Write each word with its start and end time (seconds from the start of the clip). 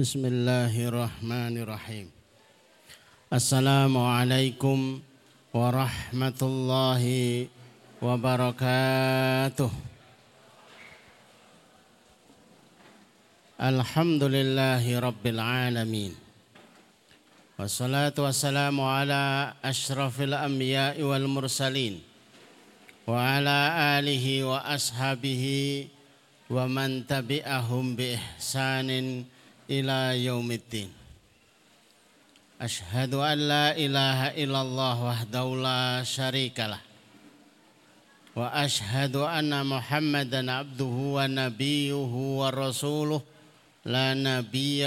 بسم 0.00 0.24
الله 0.24 0.72
الرحمن 0.88 1.54
الرحيم 1.68 2.06
السلام 3.28 3.92
عليكم 3.92 4.78
ورحمة 5.52 6.40
الله 6.42 7.04
وبركاته 8.00 9.70
الحمد 13.60 14.22
لله 14.24 14.84
رب 14.98 15.24
العالمين 15.26 16.12
والصلاة 17.60 18.16
والسلام 18.16 18.76
على 18.80 19.52
أشرف 19.64 20.16
الأنبياء 20.24 20.96
والمرسلين 21.02 21.94
وعلى 23.06 23.58
آله 24.00 24.24
وأصحابه 24.44 25.44
ومن 26.50 27.06
تبعهم 27.06 27.84
بإحسان 27.96 28.88
إلى 29.72 30.24
يوم 30.28 30.52
الدين. 30.52 30.90
أشهد 32.60 33.14
أن 33.14 33.38
لا 33.48 33.66
إله 33.72 34.20
إلا 34.44 34.60
الله 34.62 34.96
وحده 35.04 35.46
لا 35.56 36.04
شريك 36.04 36.60
له. 36.60 36.80
وأشهد 38.36 39.16
أن 39.16 39.66
محمدا 39.66 40.52
عبده 40.52 40.94
ونبيه 41.16 42.12
ورسوله. 42.40 43.20
لا 43.84 44.14
نبي 44.14 44.84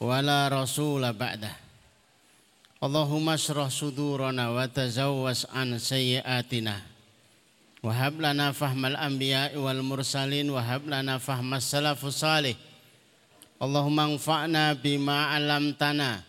ولا 0.00 0.40
رسول 0.50 1.12
بعده. 1.12 1.54
اللهم 2.82 3.26
اشرح 3.28 3.68
صدورنا 3.68 4.50
وتزوس 4.50 5.46
عن 5.54 5.78
سيئاتنا. 5.78 6.76
وهب 7.82 8.14
لنا 8.20 8.52
فهم 8.52 8.82
الأنبياء 8.86 9.56
والمرسلين. 9.56 10.50
وهب 10.50 10.82
لنا 10.90 11.18
فهم 11.18 11.54
السلف 11.54 12.04
الصالح. 12.04 12.56
Allahumma 13.62 14.10
anfa'na 14.10 14.74
bima 14.74 15.30
'allamtana 15.30 16.26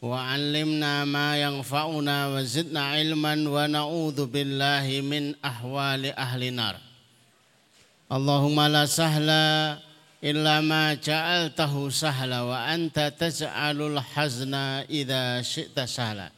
wa 0.00 0.16
'allimna 0.16 1.04
ma 1.04 1.36
yanfa'una 1.36 2.32
wa 2.32 2.40
zidna 2.40 2.96
ilman 2.96 3.44
wa 3.44 3.68
na'udzu 3.68 4.24
billahi 4.24 5.04
min 5.04 5.36
ahwali 5.44 6.08
ahli 6.16 6.48
nar. 6.48 6.80
Allahumma 8.08 8.72
la 8.72 8.88
sahla 8.88 9.76
illa 10.24 10.64
ma 10.64 10.96
ja'altahu 10.96 11.92
sahla 11.92 12.48
wa 12.48 12.64
anta 12.64 13.12
taj'alul 13.12 14.00
hazna 14.00 14.88
idza 14.88 15.44
syi'ta 15.44 15.84
sahla. 15.84 16.32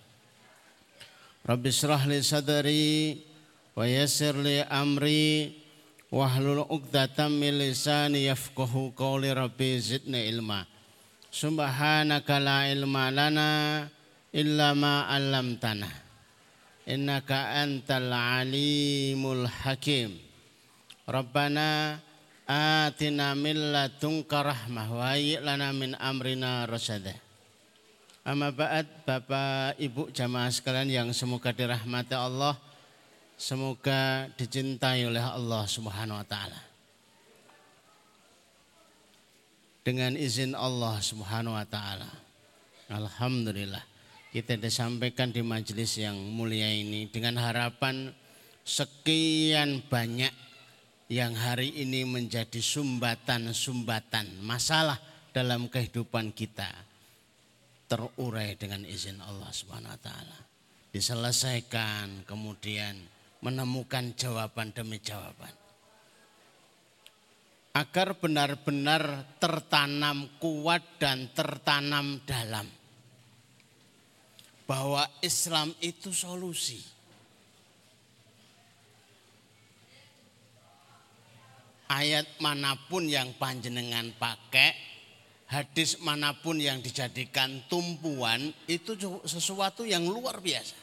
Rabbi 1.47 1.71
israh 1.71 2.03
li 2.11 2.19
sadri 2.19 3.15
wa 3.79 3.87
yassir 3.87 4.35
li 4.35 4.59
amri 4.59 5.62
wahlul 6.13 6.69
uqdatam 6.69 7.33
min 7.33 7.57
lisani 7.57 8.29
yafqahu 8.29 8.93
qawli 8.93 9.33
rabbi 9.33 9.81
zidni 9.81 10.29
ilma. 10.29 10.69
Subhanaka 11.33 12.37
la 12.37 12.69
ilma 12.69 13.09
lana 13.09 13.89
illa 14.37 14.77
ma 14.77 15.09
'allamtana. 15.09 15.89
Innaka 16.85 17.65
antal 17.65 18.13
alimul 18.13 19.49
hakim. 19.49 20.21
Rabbana 21.09 21.97
atina 22.45 23.33
min 23.33 23.73
ladunka 23.73 24.45
rahmah 24.45 24.87
wa 24.93 25.17
lana 25.17 25.73
min 25.73 25.97
amrina 25.97 26.69
rasyada. 26.69 27.17
Amma 28.23 28.55
ba'd 28.55 28.87
Bapak 29.03 29.81
Ibu 29.83 30.15
jamaah 30.15 30.47
sekalian 30.53 30.87
yang 30.93 31.09
semoga 31.11 31.51
dirahmati 31.51 32.15
Allah 32.15 32.55
Semoga 33.43 34.31
dicintai 34.39 35.03
oleh 35.03 35.19
Allah 35.19 35.67
Subhanahu 35.67 36.15
wa 36.15 36.23
taala. 36.23 36.63
Dengan 39.83 40.15
izin 40.15 40.55
Allah 40.55 41.03
Subhanahu 41.03 41.59
wa 41.59 41.67
taala. 41.67 42.07
Alhamdulillah 42.87 43.83
kita 44.31 44.55
disampaikan 44.63 45.35
di 45.35 45.43
majelis 45.43 45.99
yang 45.99 46.15
mulia 46.15 46.71
ini 46.71 47.11
dengan 47.11 47.43
harapan 47.43 48.15
sekian 48.63 49.91
banyak 49.91 50.31
yang 51.11 51.35
hari 51.35 51.83
ini 51.83 52.07
menjadi 52.07 52.63
sumbatan-sumbatan 52.63 54.39
masalah 54.39 55.03
dalam 55.35 55.67
kehidupan 55.67 56.31
kita 56.31 56.71
terurai 57.91 58.55
dengan 58.55 58.87
izin 58.87 59.19
Allah 59.19 59.51
Subhanahu 59.51 59.91
wa 59.91 59.99
taala. 59.99 60.39
Diselesaikan 60.95 62.23
kemudian 62.23 63.22
menemukan 63.43 64.15
jawaban 64.15 64.71
demi 64.71 65.03
jawaban. 65.03 65.51
Agar 67.75 68.15
benar-benar 68.17 69.27
tertanam 69.43 70.31
kuat 70.39 70.81
dan 71.03 71.29
tertanam 71.35 72.23
dalam. 72.23 72.69
Bahwa 74.65 75.05
Islam 75.21 75.75
itu 75.83 76.15
solusi. 76.15 76.81
Ayat 81.93 82.41
mana 82.41 82.73
pun 82.89 83.05
yang 83.05 83.37
panjenengan 83.37 84.17
pakai, 84.17 84.73
hadis 85.53 86.01
mana 86.01 86.33
pun 86.33 86.57
yang 86.57 86.81
dijadikan 86.81 87.69
tumpuan, 87.69 88.49
itu 88.65 88.97
sesuatu 89.29 89.85
yang 89.85 90.09
luar 90.09 90.41
biasa 90.41 90.82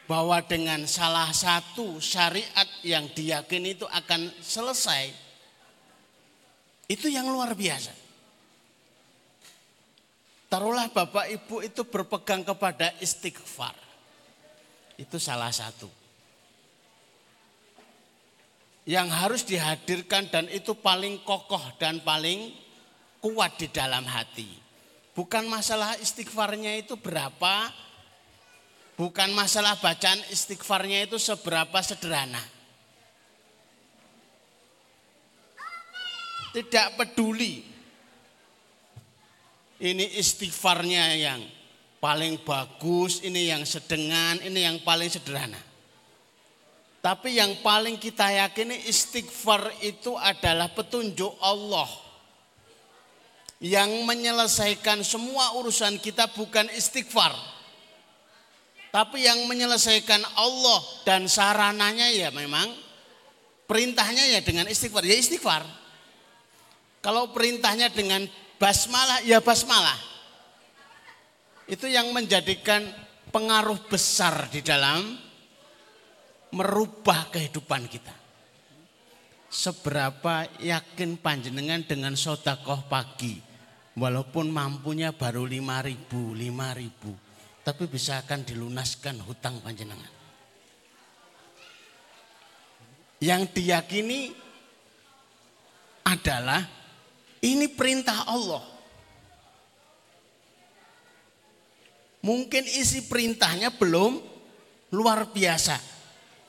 bahwa 0.05 0.37
dengan 0.45 0.85
salah 0.85 1.33
satu 1.33 1.97
syariat 1.97 2.69
yang 2.85 3.09
diyakini 3.09 3.73
itu 3.73 3.89
akan 3.89 4.29
selesai 4.37 5.09
itu 6.85 7.09
yang 7.09 7.25
luar 7.25 7.57
biasa. 7.57 8.05
Taruhlah 10.45 10.93
Bapak 10.93 11.33
Ibu 11.33 11.65
itu 11.65 11.81
berpegang 11.89 12.45
kepada 12.45 12.93
istighfar. 13.01 13.84
Itu 14.95 15.19
salah 15.19 15.51
satu. 15.51 16.05
yang 18.85 19.09
harus 19.09 19.41
dihadirkan 19.41 20.29
dan 20.29 20.45
itu 20.53 20.77
paling 20.77 21.25
kokoh 21.25 21.61
dan 21.81 22.05
paling 22.05 22.53
kuat 23.17 23.57
di 23.57 23.67
dalam 23.73 24.05
hati. 24.05 24.45
Bukan 25.17 25.49
masalah 25.49 25.97
istighfarnya 25.97 26.77
itu 26.85 26.93
berapa, 26.93 27.73
bukan 28.93 29.33
masalah 29.33 29.73
bacaan 29.81 30.21
istighfarnya 30.29 31.09
itu 31.09 31.17
seberapa 31.17 31.81
sederhana. 31.81 32.41
Tidak 36.53 36.95
peduli 36.95 37.65
ini 39.81 40.05
istighfarnya 40.15 41.05
yang 41.19 41.41
paling 42.05 42.37
bagus, 42.45 43.25
ini 43.25 43.49
yang 43.49 43.65
sedengan, 43.65 44.37
ini 44.45 44.61
yang 44.61 44.77
paling 44.85 45.09
sederhana. 45.09 45.57
Tapi 47.01 47.41
yang 47.41 47.65
paling 47.65 47.97
kita 47.97 48.29
yakini 48.29 48.85
istighfar 48.85 49.73
itu 49.81 50.13
adalah 50.13 50.69
petunjuk 50.69 51.33
Allah. 51.41 51.89
Yang 53.57 54.05
menyelesaikan 54.05 55.01
semua 55.01 55.57
urusan 55.57 55.97
kita 55.97 56.29
bukan 56.29 56.69
istighfar. 56.77 57.33
Tapi 58.93 59.25
yang 59.25 59.41
menyelesaikan 59.49 60.21
Allah 60.37 60.81
dan 61.09 61.25
sarananya 61.25 62.13
ya 62.13 62.29
memang 62.29 62.69
perintahnya 63.65 64.29
ya 64.29 64.45
dengan 64.45 64.69
istighfar. 64.69 65.01
Ya 65.01 65.17
istighfar. 65.17 65.65
Kalau 67.01 67.33
perintahnya 67.33 67.89
dengan 67.89 68.29
basmalah 68.61 69.25
ya 69.25 69.41
basmalah. 69.41 70.14
Itu 71.65 71.89
yang 71.89 72.13
menjadikan 72.13 72.85
pengaruh 73.33 73.89
besar 73.89 74.47
di 74.53 74.61
dalam 74.61 75.17
merubah 76.53 77.33
kehidupan 77.33 77.89
kita. 77.89 78.15
Seberapa 79.49 80.45
yakin 80.61 81.17
panjenengan 81.17 81.81
dengan 81.83 82.13
sodakoh 82.13 82.85
pagi. 82.85 83.41
Walaupun 83.95 84.51
mampunya 84.51 85.15
baru 85.15 85.47
lima 85.47 85.79
ribu, 85.79 86.35
lima 86.35 86.75
ribu. 86.75 87.15
Tapi 87.63 87.87
bisa 87.87 88.21
akan 88.21 88.43
dilunaskan 88.43 89.23
hutang 89.23 89.63
panjenengan. 89.63 90.11
Yang 93.23 93.57
diyakini 93.57 94.35
adalah 96.05 96.61
ini 97.41 97.65
perintah 97.71 98.27
Allah. 98.27 98.74
Mungkin 102.25 102.65
isi 102.65 103.05
perintahnya 103.05 103.69
belum 103.77 104.17
luar 104.97 105.29
biasa. 105.29 105.77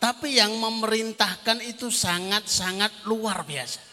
Tapi 0.00 0.40
yang 0.40 0.56
memerintahkan 0.56 1.60
itu 1.60 1.92
sangat-sangat 1.92 3.04
luar 3.04 3.44
biasa. 3.44 3.84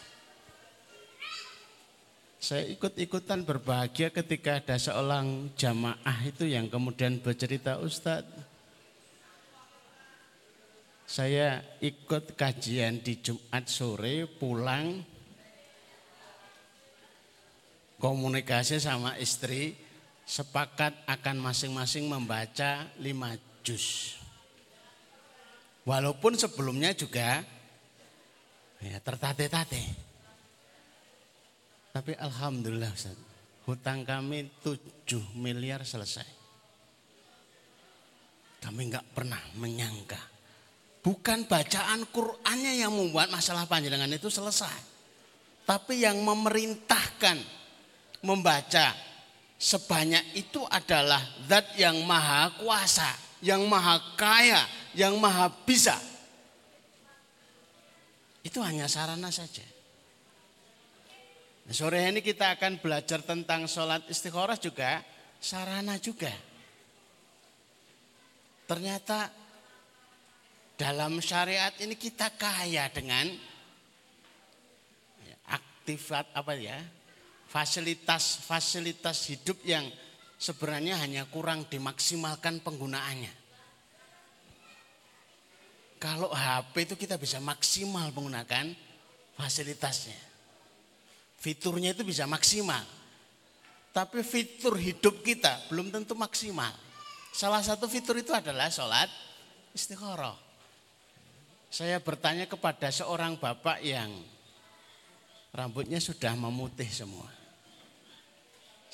Saya 2.40 2.64
ikut-ikutan 2.72 3.44
berbahagia 3.44 4.12
ketika 4.12 4.60
ada 4.60 4.76
seorang 4.76 5.52
jamaah 5.56 6.18
itu 6.24 6.44
yang 6.48 6.68
kemudian 6.68 7.20
bercerita 7.20 7.80
Ustadz. 7.80 8.36
Saya 11.04 11.60
ikut 11.84 12.32
kajian 12.36 13.00
di 13.00 13.20
Jumat 13.20 13.64
sore 13.68 14.24
pulang 14.24 15.04
komunikasi 18.00 18.80
sama 18.80 19.16
istri 19.16 19.83
sepakat 20.24 21.04
akan 21.04 21.36
masing-masing 21.40 22.08
membaca 22.08 22.88
lima 23.00 23.36
juz. 23.60 24.16
Walaupun 25.84 26.36
sebelumnya 26.40 26.96
juga 26.96 27.44
ya, 28.80 28.98
tertate-tate. 29.04 29.84
Tapi 31.92 32.12
Alhamdulillah 32.16 32.90
Ustaz, 32.90 33.14
hutang 33.68 34.02
kami 34.02 34.50
7 34.64 35.36
miliar 35.36 35.84
selesai. 35.84 36.26
Kami 38.64 38.80
nggak 38.88 39.12
pernah 39.12 39.38
menyangka. 39.60 40.18
Bukan 41.04 41.44
bacaan 41.44 42.08
Qur'annya 42.08 42.80
yang 42.80 42.96
membuat 42.96 43.28
masalah 43.28 43.68
panjenengan 43.68 44.08
itu 44.08 44.32
selesai. 44.32 44.96
Tapi 45.68 46.00
yang 46.00 46.16
memerintahkan 46.24 47.36
membaca 48.24 48.96
sebanyak 49.58 50.36
itu 50.36 50.62
adalah 50.68 51.20
zat 51.46 51.76
yang 51.78 52.00
maha 52.04 52.52
kuasa, 52.58 53.10
yang 53.40 53.64
maha 53.64 54.00
kaya, 54.18 54.62
yang 54.92 55.16
maha 55.16 55.50
bisa. 55.64 55.96
Itu 58.44 58.60
hanya 58.60 58.84
sarana 58.84 59.32
saja. 59.32 59.64
Nah, 61.64 61.72
sore 61.72 62.04
ini 62.04 62.20
kita 62.20 62.60
akan 62.60 62.76
belajar 62.76 63.24
tentang 63.24 63.64
sholat 63.64 64.04
istikharah 64.04 64.60
juga, 64.60 65.00
sarana 65.40 65.96
juga. 65.96 66.32
Ternyata 68.68 69.32
dalam 70.76 71.22
syariat 71.24 71.72
ini 71.80 71.96
kita 71.96 72.36
kaya 72.36 72.92
dengan 72.92 73.32
aktifat 75.48 76.32
apa 76.32 76.52
ya 76.56 76.80
fasilitas-fasilitas 77.54 79.30
hidup 79.30 79.62
yang 79.62 79.86
sebenarnya 80.34 80.98
hanya 80.98 81.22
kurang 81.30 81.70
dimaksimalkan 81.70 82.58
penggunaannya. 82.66 83.30
Kalau 86.02 86.34
HP 86.34 86.90
itu 86.90 86.94
kita 86.98 87.14
bisa 87.14 87.38
maksimal 87.38 88.10
menggunakan 88.10 88.74
fasilitasnya. 89.38 90.18
Fiturnya 91.38 91.94
itu 91.94 92.02
bisa 92.02 92.26
maksimal. 92.26 92.82
Tapi 93.94 94.26
fitur 94.26 94.74
hidup 94.74 95.22
kita 95.22 95.70
belum 95.70 95.94
tentu 95.94 96.18
maksimal. 96.18 96.74
Salah 97.30 97.62
satu 97.62 97.86
fitur 97.86 98.18
itu 98.18 98.34
adalah 98.34 98.66
sholat 98.66 99.06
istikharah. 99.70 100.34
Saya 101.70 102.02
bertanya 102.02 102.50
kepada 102.50 102.90
seorang 102.90 103.38
bapak 103.38 103.78
yang 103.86 104.10
rambutnya 105.54 106.02
sudah 106.02 106.34
memutih 106.34 106.90
semua. 106.90 107.43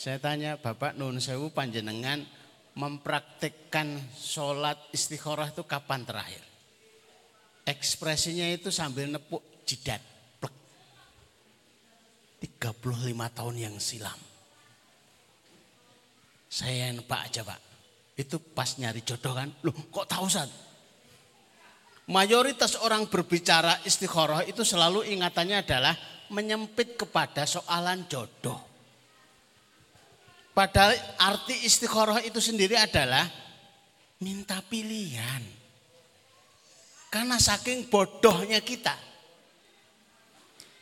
Saya 0.01 0.17
tanya, 0.17 0.57
Bapak 0.57 0.97
Nun 0.97 1.21
Sewu 1.21 1.53
Panjenengan 1.53 2.25
mempraktikkan 2.73 4.01
sholat 4.17 4.81
istikharah 4.97 5.53
itu 5.53 5.61
kapan 5.69 6.09
terakhir? 6.09 6.41
Ekspresinya 7.69 8.49
itu 8.49 8.73
sambil 8.73 9.13
nepuk 9.13 9.45
jidat. 9.69 10.01
Plek. 10.41 10.57
35 12.41 13.37
tahun 13.37 13.57
yang 13.61 13.77
silam. 13.77 14.17
Saya 16.49 16.97
nebak 16.97 17.21
aja 17.29 17.45
pak. 17.45 17.61
Itu 18.17 18.41
pas 18.41 18.81
nyari 18.81 19.05
jodoh 19.05 19.37
kan. 19.37 19.53
Loh 19.69 19.77
kok 19.93 20.09
tahu 20.09 20.25
Ustaz? 20.25 20.49
Mayoritas 22.09 22.81
orang 22.81 23.05
berbicara 23.05 23.85
istikharah 23.85 24.49
itu 24.49 24.65
selalu 24.65 25.13
ingatannya 25.13 25.61
adalah 25.61 25.93
menyempit 26.33 26.97
kepada 26.97 27.45
soalan 27.45 28.09
jodoh. 28.09 28.70
Padahal 30.61 30.93
arti 31.17 31.57
istikharah 31.65 32.21
itu 32.21 32.37
sendiri 32.37 32.77
adalah 32.77 33.25
minta 34.21 34.61
pilihan. 34.61 35.41
Karena 37.09 37.41
saking 37.41 37.89
bodohnya 37.89 38.61
kita. 38.61 38.93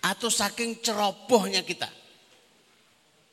Atau 0.03 0.35
saking 0.35 0.83
cerobohnya 0.83 1.63
kita. 1.63 1.87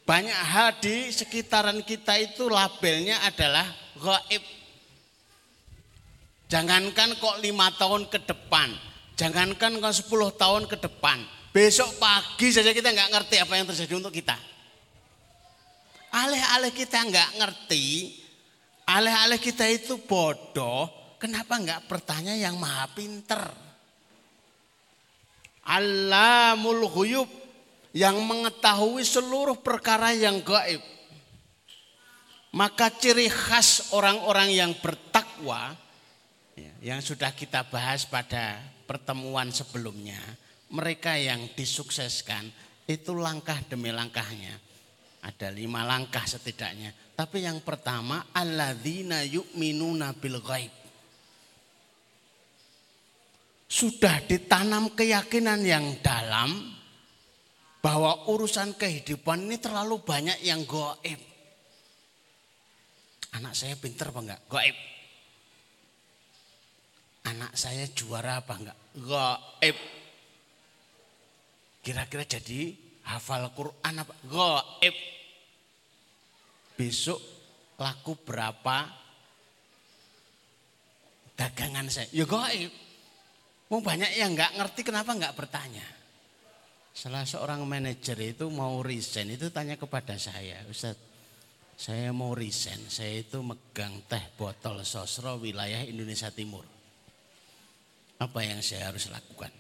Banyak 0.06 0.38
hal 0.38 0.78
di 0.78 1.10
sekitaran 1.10 1.82
kita 1.82 2.14
itu 2.22 2.46
labelnya 2.46 3.26
adalah 3.26 3.66
gaib. 3.98 4.46
Jangankan 6.46 7.18
kok 7.18 7.42
lima 7.42 7.74
tahun 7.74 8.06
ke 8.06 8.22
depan. 8.22 8.70
Jangankan 9.18 9.82
kok 9.82 9.98
sepuluh 9.98 10.30
tahun 10.30 10.70
ke 10.70 10.78
depan. 10.78 11.26
Besok 11.50 11.98
pagi 11.98 12.54
saja 12.54 12.70
kita 12.70 12.94
nggak 12.94 13.10
ngerti 13.18 13.42
apa 13.42 13.54
yang 13.58 13.66
terjadi 13.66 13.98
untuk 13.98 14.14
kita. 14.14 14.38
Alih-alih 16.16 16.72
kita 16.72 17.04
nggak 17.04 17.30
ngerti, 17.44 18.16
alih-alih 18.88 19.40
kita 19.44 19.68
itu 19.68 20.00
bodoh, 20.00 21.06
Kenapa 21.26 21.58
enggak 21.58 21.90
bertanya 21.90 22.38
yang 22.38 22.60
maha 22.62 22.86
pinter? 22.92 23.40
Alamul 25.66 26.86
ghuyub 26.86 27.26
yang 27.98 28.20
mengetahui 28.22 29.02
seluruh 29.02 29.58
perkara 29.58 30.14
yang 30.14 30.44
gaib. 30.46 30.84
Maka 32.54 32.94
ciri 32.94 33.26
khas 33.26 33.90
orang-orang 33.92 34.54
yang 34.54 34.72
bertakwa 34.78 35.74
ya, 36.54 36.94
yang 36.94 37.02
sudah 37.02 37.34
kita 37.34 37.66
bahas 37.68 38.06
pada 38.06 38.62
pertemuan 38.86 39.50
sebelumnya, 39.50 40.22
mereka 40.70 41.18
yang 41.18 41.52
disukseskan 41.58 42.48
itu 42.86 43.18
langkah 43.18 43.58
demi 43.66 43.90
langkahnya. 43.90 44.62
Ada 45.26 45.50
lima 45.50 45.82
langkah 45.82 46.22
setidaknya. 46.22 46.94
Tapi 47.18 47.42
yang 47.42 47.66
pertama, 47.66 48.30
alladzina 48.30 49.26
yu'minuna 49.26 50.14
bil 50.14 50.38
ghaib 50.38 50.86
sudah 53.76 54.24
ditanam 54.24 54.94
keyakinan 54.94 55.60
yang 55.66 56.00
dalam 56.00 56.54
bahwa 57.84 58.30
urusan 58.32 58.78
kehidupan 58.80 59.46
ini 59.46 59.58
terlalu 59.60 60.02
banyak 60.02 60.40
yang 60.42 60.64
goib. 60.64 61.20
Anak 63.36 63.52
saya 63.52 63.76
pinter 63.76 64.10
apa 64.10 64.20
enggak? 64.24 64.42
Goib. 64.48 64.78
Anak 67.26 67.52
saya 67.58 67.84
juara 67.92 68.40
apa 68.40 68.54
enggak? 68.58 68.80
Goib. 68.96 69.78
Kira-kira 71.84 72.24
jadi 72.26 72.74
hafal 73.06 73.50
Quran 73.54 73.94
apa? 74.02 74.14
Goib. 74.26 74.96
Besok 76.76 77.22
laku 77.80 78.20
berapa 78.20 78.78
dagangan 81.40 81.88
saya? 81.88 82.10
Ya 82.12 82.26
goib. 82.28 82.72
Mau 83.70 83.82
banyak 83.82 84.14
yang 84.18 84.38
enggak 84.38 84.54
ngerti 84.58 84.82
kenapa 84.86 85.18
enggak 85.18 85.34
bertanya. 85.34 85.86
Salah 86.96 87.28
seorang 87.28 87.60
manajer 87.68 88.16
itu 88.24 88.48
mau 88.48 88.80
resign 88.80 89.36
itu 89.36 89.52
tanya 89.52 89.76
kepada 89.76 90.16
saya, 90.16 90.64
Ustaz, 90.72 90.96
saya 91.76 92.16
mau 92.16 92.32
resign, 92.32 92.88
saya 92.88 93.20
itu 93.20 93.44
megang 93.44 94.00
teh 94.08 94.32
botol 94.40 94.80
sosro 94.88 95.36
wilayah 95.36 95.84
Indonesia 95.84 96.32
Timur. 96.32 96.64
Apa 98.16 98.40
yang 98.48 98.64
saya 98.64 98.96
harus 98.96 99.12
lakukan? 99.12 99.52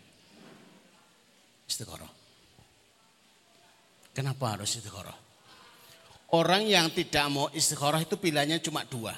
Istiqoroh. 1.67 2.14
Kenapa 4.15 4.55
harus 4.55 4.71
istiqoroh? 4.79 5.19
Orang 6.39 6.63
yang 6.63 6.87
tidak 6.95 7.27
mau 7.27 7.51
istiqoroh 7.51 7.99
itu 7.99 8.15
pilihannya 8.15 8.63
cuma 8.63 8.87
dua. 8.87 9.11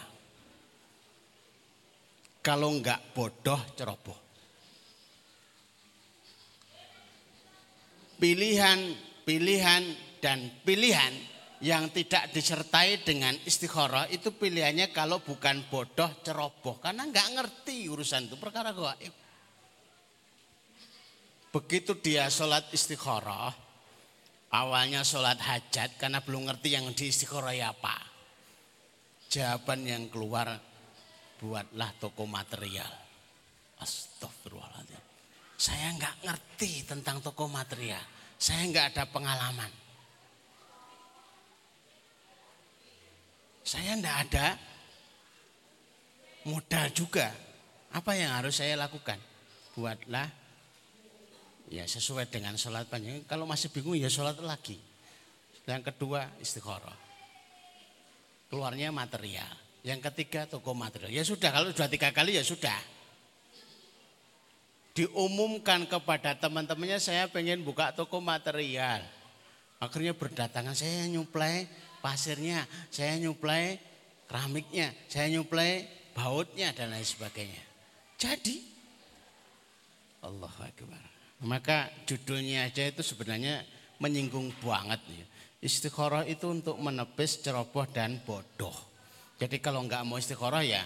Kalau 2.41 2.73
enggak 2.73 3.13
bodoh, 3.13 3.61
ceroboh. 3.77 4.27
pilihan, 8.17 8.79
pilihan, 9.23 9.83
dan 10.17 10.49
pilihan 10.65 11.13
yang 11.61 11.89
tidak 11.89 12.29
disertai 12.33 13.01
dengan 13.01 13.33
istikharah 13.45 14.05
itu 14.13 14.29
pilihannya 14.33 14.93
kalau 14.93 15.21
bukan 15.25 15.65
bodoh 15.73 16.09
ceroboh 16.21 16.77
karena 16.77 17.09
nggak 17.09 17.27
ngerti 17.33 17.89
urusan 17.89 18.29
itu 18.29 18.37
perkara 18.37 18.73
gaib. 18.73 19.13
Begitu 21.49 21.97
dia 21.97 22.29
sholat 22.29 22.69
istikharah, 22.69 23.49
awalnya 24.51 25.03
sholat 25.03 25.39
hajat 25.39 25.99
karena 25.99 26.23
belum 26.23 26.47
ngerti 26.47 26.69
yang 26.75 26.87
di 26.95 27.11
istikharah 27.11 27.55
apa. 27.67 27.95
Jawaban 29.27 29.83
yang 29.83 30.07
keluar 30.07 30.55
buatlah 31.37 31.91
toko 31.99 32.23
material. 32.23 32.89
Astagfirullahaladzim. 33.77 35.03
Saya 35.57 35.93
nggak 35.97 36.15
ngerti 36.23 36.85
tentang 36.87 37.19
toko 37.19 37.49
material. 37.49 38.01
Saya 38.37 38.63
nggak 38.69 38.85
ada 38.93 39.03
pengalaman. 39.09 39.71
Saya 43.67 43.99
nggak 43.99 44.17
ada 44.29 44.47
modal 46.47 46.87
juga. 46.95 47.27
Apa 47.91 48.15
yang 48.15 48.31
harus 48.31 48.63
saya 48.63 48.79
lakukan? 48.79 49.19
Buatlah 49.75 50.46
ya 51.67 51.83
sesuai 51.83 52.31
dengan 52.31 52.55
sholat 52.55 52.87
panjang. 52.87 53.23
Kalau 53.27 53.43
masih 53.43 53.71
bingung 53.71 53.99
ya 53.99 54.07
sholat 54.07 54.39
lagi. 54.43 54.79
Yang 55.67 55.91
kedua 55.93 56.27
istikharah. 56.39 56.95
Keluarnya 58.47 58.95
material. 58.95 59.51
Yang 59.83 60.11
ketiga 60.11 60.47
toko 60.47 60.71
material. 60.71 61.11
Ya 61.11 61.23
sudah 61.27 61.51
kalau 61.51 61.71
sudah 61.71 61.91
tiga 61.91 62.11
kali 62.15 62.39
ya 62.39 62.43
sudah 62.43 62.75
diumumkan 64.97 65.85
kepada 65.85 66.33
teman-temannya 66.33 66.97
saya 66.97 67.29
pengen 67.29 67.61
buka 67.61 67.93
toko 67.93 68.17
material. 68.17 69.05
Akhirnya 69.77 70.17
berdatangan 70.17 70.73
saya 70.73 71.05
nyuplai 71.05 71.69
pasirnya, 72.01 72.65
saya 72.89 73.13
nyuplai 73.21 73.77
keramiknya, 74.25 74.89
saya 75.05 75.29
nyuplai 75.29 75.85
bautnya 76.17 76.73
dan 76.73 76.89
lain 76.89 77.05
sebagainya. 77.05 77.61
Jadi 78.17 78.57
Allah 80.25 80.49
Akbar. 80.49 81.06
Maka 81.45 81.93
judulnya 82.09 82.65
aja 82.65 82.87
itu 82.89 83.05
sebenarnya 83.05 83.61
menyinggung 84.01 84.49
banget 84.61 85.01
ya. 85.05 85.25
Istikharah 85.61 86.25
itu 86.25 86.49
untuk 86.49 86.77
menepis 86.81 87.41
ceroboh 87.41 87.85
dan 87.89 88.21
bodoh. 88.25 88.73
Jadi 89.37 89.61
kalau 89.61 89.85
nggak 89.85 90.01
mau 90.05 90.17
istikharah 90.17 90.65
ya 90.65 90.81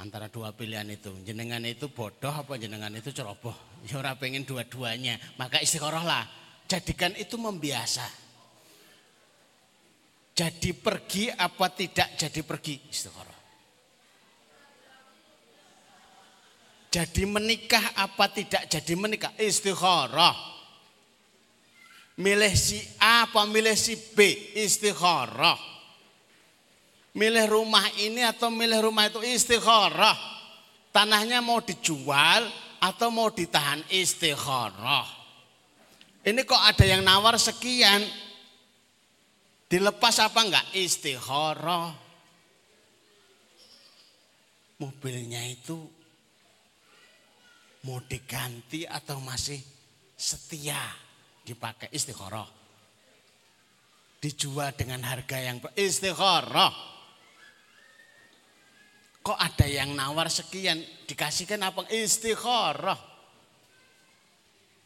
antara 0.00 0.32
dua 0.32 0.54
pilihan 0.56 0.86
itu. 0.88 1.12
Jenengan 1.26 1.60
itu 1.66 1.92
bodoh 1.92 2.32
apa 2.32 2.56
jenengan 2.56 2.90
itu 2.96 3.12
ceroboh. 3.12 3.54
Ya 3.84 4.00
orang 4.00 4.16
pengen 4.16 4.48
dua-duanya. 4.48 5.20
Maka 5.36 5.60
istiqoroh 5.60 6.04
lah. 6.04 6.24
Jadikan 6.70 7.12
itu 7.18 7.36
membiasa. 7.36 8.06
Jadi 10.32 10.72
pergi 10.72 11.28
apa 11.28 11.66
tidak 11.74 12.16
jadi 12.16 12.40
pergi 12.40 12.74
istiqoroh. 12.88 13.39
Jadi 16.90 17.22
menikah 17.22 17.94
apa 17.94 18.26
tidak 18.34 18.66
jadi 18.66 18.92
menikah 18.98 19.30
istikharah. 19.38 20.34
Milih 22.18 22.52
si 22.52 22.82
A 22.98 23.30
apa 23.30 23.46
milih 23.46 23.78
si 23.78 23.94
B 23.96 24.26
istikharah 24.58 25.70
milih 27.14 27.46
rumah 27.50 27.86
ini 27.98 28.22
atau 28.22 28.52
milih 28.52 28.90
rumah 28.90 29.10
itu 29.10 29.22
istikharah. 29.22 30.18
Tanahnya 30.90 31.38
mau 31.38 31.62
dijual 31.62 32.50
atau 32.82 33.08
mau 33.14 33.30
ditahan 33.30 33.82
istikharah. 33.90 35.06
Ini 36.26 36.40
kok 36.44 36.60
ada 36.60 36.84
yang 36.84 37.02
nawar 37.06 37.38
sekian. 37.38 38.02
Dilepas 39.70 40.18
apa 40.18 40.40
enggak? 40.42 40.66
Istikharah. 40.74 41.94
Mobilnya 44.82 45.44
itu 45.46 45.76
mau 47.86 48.00
diganti 48.04 48.84
atau 48.84 49.20
masih 49.24 49.60
setia 50.12 50.80
dipakai 51.40 51.88
istikharah. 51.92 52.48
Dijual 54.20 54.76
dengan 54.76 55.00
harga 55.00 55.40
yang 55.40 55.64
istikharah. 55.72 56.92
Kok 59.20 59.36
ada 59.36 59.66
yang 59.68 59.96
nawar 59.96 60.28
sekian 60.28 60.80
dikasihkan 61.08 61.60
apa? 61.64 61.88
Istikharah. 61.88 63.00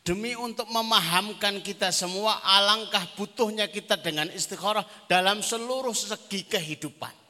Demi 0.04 0.36
untuk 0.36 0.68
memahamkan 0.68 1.64
kita 1.64 1.88
semua 1.88 2.44
alangkah 2.44 3.08
butuhnya 3.16 3.72
kita 3.72 3.96
dengan 3.96 4.28
istikharah 4.28 4.84
dalam 5.08 5.40
seluruh 5.40 5.96
segi 5.96 6.44
kehidupan. 6.44 7.23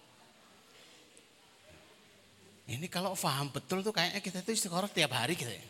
Ini 2.64 2.88
kalau 2.88 3.12
paham 3.12 3.52
betul 3.52 3.85
tuh 3.85 3.92
kayaknya 3.92 4.25
kita 4.25 4.40
itu 4.40 4.56
istikharah 4.56 4.88
tiap 4.88 5.12
hari 5.12 5.37
gitu 5.37 5.52
ya. 5.52 5.66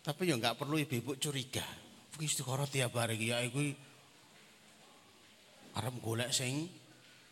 Tapi 0.00 0.32
ya 0.32 0.34
nggak 0.40 0.56
perlu 0.56 0.80
ibu-ibu 0.80 1.20
curiga. 1.20 1.64
Istikharah 2.16 2.64
tiap 2.64 2.96
hari 2.96 3.20
ya 3.20 3.44
iku 3.44 3.60
arep 5.76 5.94
golek 6.00 6.32
sing 6.32 6.64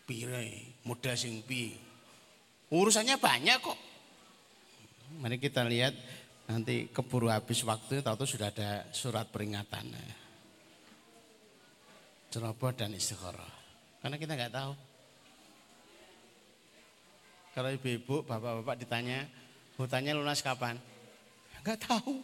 pire, 0.05 0.77
muda 0.85 1.17
sing 1.17 1.41
piye. 1.41 1.73
Urusannya 2.69 3.17
banyak 3.17 3.57
kok. 3.57 3.79
Mari 5.17 5.41
kita 5.41 5.65
lihat 5.65 5.97
nanti 6.45 6.93
keburu 6.93 7.33
habis 7.33 7.65
waktu 7.65 8.05
tahu 8.05 8.25
sudah 8.25 8.53
ada 8.53 8.85
surat 8.93 9.25
peringatan. 9.33 9.89
Ceroboh 12.29 12.69
dan 12.77 12.93
istikharah. 12.93 13.53
Karena 14.05 14.21
kita 14.21 14.37
nggak 14.37 14.53
tahu. 14.53 14.84
Kalau 17.55 17.71
ibu-ibu, 17.71 18.27
bapak-bapak 18.27 18.75
ditanya, 18.83 19.23
hutannya 19.79 20.11
lunas 20.11 20.43
kapan? 20.43 20.75
Nggak 21.63 21.79
tahu. 21.87 22.19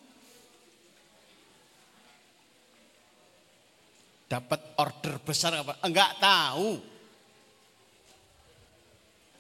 Dapat 4.27 4.61
order 4.75 5.15
besar 5.23 5.55
apa? 5.55 5.79
Enggak 5.87 6.19
tahu 6.19 6.91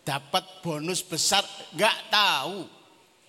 dapat 0.01 0.65
bonus 0.65 1.05
besar 1.05 1.45
nggak 1.77 1.97
tahu 2.09 2.65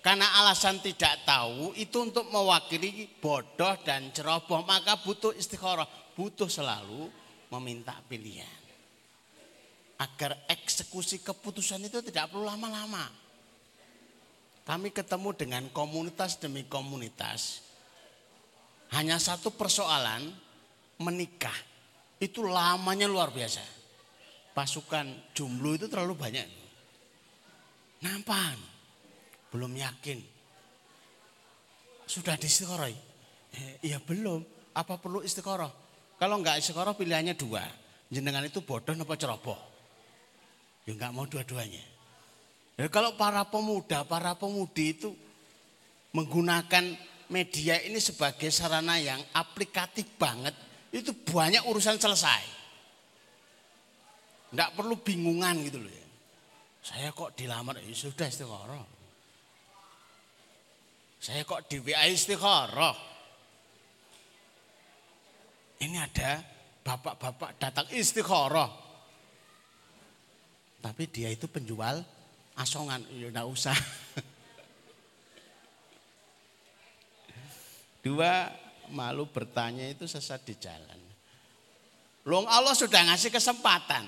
karena 0.01 0.41
alasan 0.41 0.81
tidak 0.81 1.21
tahu 1.23 1.71
itu 1.77 1.95
untuk 2.01 2.27
mewakili 2.33 3.07
bodoh 3.21 3.77
dan 3.85 4.09
ceroboh 4.09 4.65
maka 4.65 4.97
butuh 4.99 5.31
istikharah 5.37 5.85
butuh 6.17 6.49
selalu 6.49 7.07
meminta 7.53 7.93
pilihan 8.09 8.62
agar 10.03 10.35
eksekusi 10.51 11.23
keputusan 11.23 11.87
itu 11.87 12.03
tidak 12.03 12.27
perlu 12.27 12.43
lama-lama 12.43 13.07
kami 14.67 14.91
ketemu 14.91 15.29
dengan 15.31 15.63
komunitas 15.71 16.35
demi 16.43 16.67
komunitas 16.67 17.63
hanya 18.91 19.15
satu 19.15 19.55
persoalan 19.55 20.27
menikah 20.99 21.55
itu 22.19 22.43
lamanya 22.43 23.07
luar 23.07 23.31
biasa 23.31 23.63
pasukan 24.51 25.31
jumlah 25.31 25.79
itu 25.79 25.87
terlalu 25.87 26.19
banyak 26.19 26.47
Nampan. 28.03 28.59
Belum 29.47 29.71
yakin. 29.71 30.19
sudah 32.03 32.35
diistiqoroh? 32.35 32.91
Eh, 33.55 33.79
iya 33.87 33.97
belum. 33.97 34.43
Apa 34.75 34.99
perlu 34.99 35.23
istiqoroh? 35.23 35.71
Kalau 36.19 36.35
enggak 36.35 36.59
istiqoroh 36.59 36.99
pilihannya 36.99 37.33
dua. 37.39 37.63
Jenengan 38.11 38.43
itu 38.43 38.59
bodoh 38.61 38.91
apa 38.91 39.15
ceroboh? 39.15 39.55
Ya 40.83 40.91
enggak 40.91 41.13
mau 41.15 41.23
dua-duanya. 41.23 41.83
Ya, 42.75 42.89
kalau 42.89 43.15
para 43.15 43.45
pemuda, 43.47 44.03
para 44.03 44.35
pemudi 44.35 44.97
itu 44.97 45.13
menggunakan 46.11 46.83
media 47.29 47.79
ini 47.85 48.01
sebagai 48.01 48.49
sarana 48.49 48.99
yang 48.99 49.21
aplikatif 49.31 50.05
banget, 50.19 50.53
itu 50.91 51.13
banyak 51.13 51.63
urusan 51.69 51.95
selesai. 52.01 52.43
Enggak 54.53 54.73
perlu 54.75 54.99
bingungan 54.99 55.63
gitu 55.65 55.79
loh 55.79 55.89
ya. 55.89 56.07
Saya 56.83 57.15
kok 57.15 57.31
dilamar, 57.39 57.79
ya 57.79 57.95
sudah 57.95 58.27
istiqoroh. 58.27 58.85
Saya 61.23 61.47
kok 61.47 61.71
di 61.71 61.79
WA 61.79 62.11
istiqoroh. 62.11 63.15
Ini 65.79 65.95
ada 65.95 66.43
bapak-bapak 66.83 67.55
datang 67.55 67.87
istiqoroh. 67.95 68.82
Tapi 70.83 71.07
dia 71.07 71.31
itu 71.31 71.47
penjual 71.47 72.03
asongan, 72.59 73.07
ya 73.15 73.31
enggak 73.31 73.47
usah. 73.47 73.71
Dua, 78.03 78.51
malu 78.91 79.23
bertanya 79.31 79.87
itu 79.87 80.03
sesat 80.03 80.43
di 80.43 80.59
jalan. 80.59 80.99
Long 82.27 82.43
Allah 82.51 82.75
sudah 82.75 82.99
ngasih 83.07 83.31
kesempatan. 83.31 84.03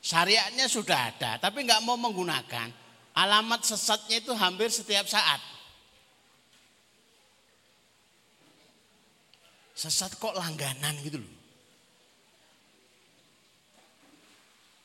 Syariatnya 0.00 0.64
sudah 0.72 1.12
ada, 1.12 1.36
tapi 1.36 1.68
nggak 1.68 1.84
mau 1.84 2.00
menggunakan. 2.00 2.72
Alamat 3.12 3.60
sesatnya 3.68 4.24
itu 4.24 4.32
hampir 4.32 4.72
setiap 4.72 5.04
saat. 5.04 5.44
Sesat 9.76 10.16
kok 10.16 10.32
langganan 10.32 10.96
gitu 11.04 11.20
loh. 11.20 11.39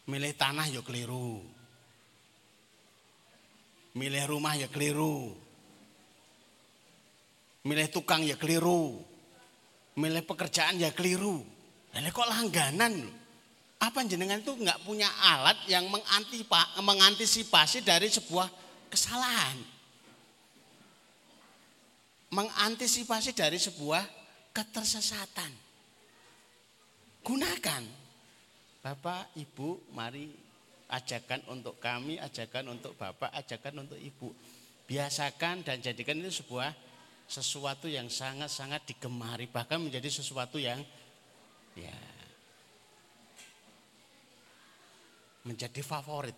Milih 0.05 0.37
tanah 0.37 0.69
ya 0.69 0.85
keliru. 0.85 1.41
Milih 3.97 4.23
rumah 4.29 4.53
ya 4.53 4.69
keliru. 4.69 5.33
Milih 7.65 7.89
tukang 7.89 8.21
ya 8.21 8.37
keliru. 8.37 9.01
Milih 9.97 10.21
pekerjaan 10.27 10.77
ya 10.77 10.93
keliru. 10.93 11.41
Lalu 11.95 12.09
kok 12.13 12.29
langganan. 12.29 12.93
Apa 13.81 14.05
jenengan 14.05 14.43
itu 14.43 14.53
nggak 14.53 14.85
punya 14.85 15.09
alat 15.09 15.57
yang 15.65 15.89
mengantisipasi 16.77 17.81
dari 17.81 18.11
sebuah 18.11 18.45
kesalahan. 18.93 19.57
Mengantisipasi 22.29 23.33
dari 23.33 23.57
sebuah 23.57 24.05
ketersesatan. 24.53 25.49
Gunakan. 27.25 28.04
Bapak, 28.85 29.33
Ibu, 29.33 29.89
mari 29.97 30.29
ajakan 30.93 31.41
untuk 31.49 31.81
kami, 31.81 32.21
ajakan 32.21 32.77
untuk 32.77 32.93
Bapak, 32.93 33.33
ajakan 33.33 33.81
untuk 33.81 33.97
Ibu. 33.97 34.29
Biasakan 34.85 35.65
dan 35.65 35.81
jadikan 35.81 36.21
itu 36.21 36.45
sebuah 36.45 36.69
sesuatu 37.25 37.89
yang 37.89 38.05
sangat-sangat 38.05 38.85
digemari 38.85 39.49
bahkan 39.49 39.81
menjadi 39.81 40.21
sesuatu 40.21 40.61
yang 40.61 40.77
ya 41.73 41.97
menjadi 45.49 45.81
favorit. 45.81 46.37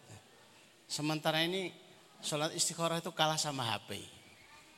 Sementara 0.87 1.43
ini 1.43 1.67
sholat 2.23 2.55
istiqoroh 2.55 3.03
itu 3.03 3.11
kalah 3.11 3.35
sama 3.35 3.75
HP. 3.75 3.99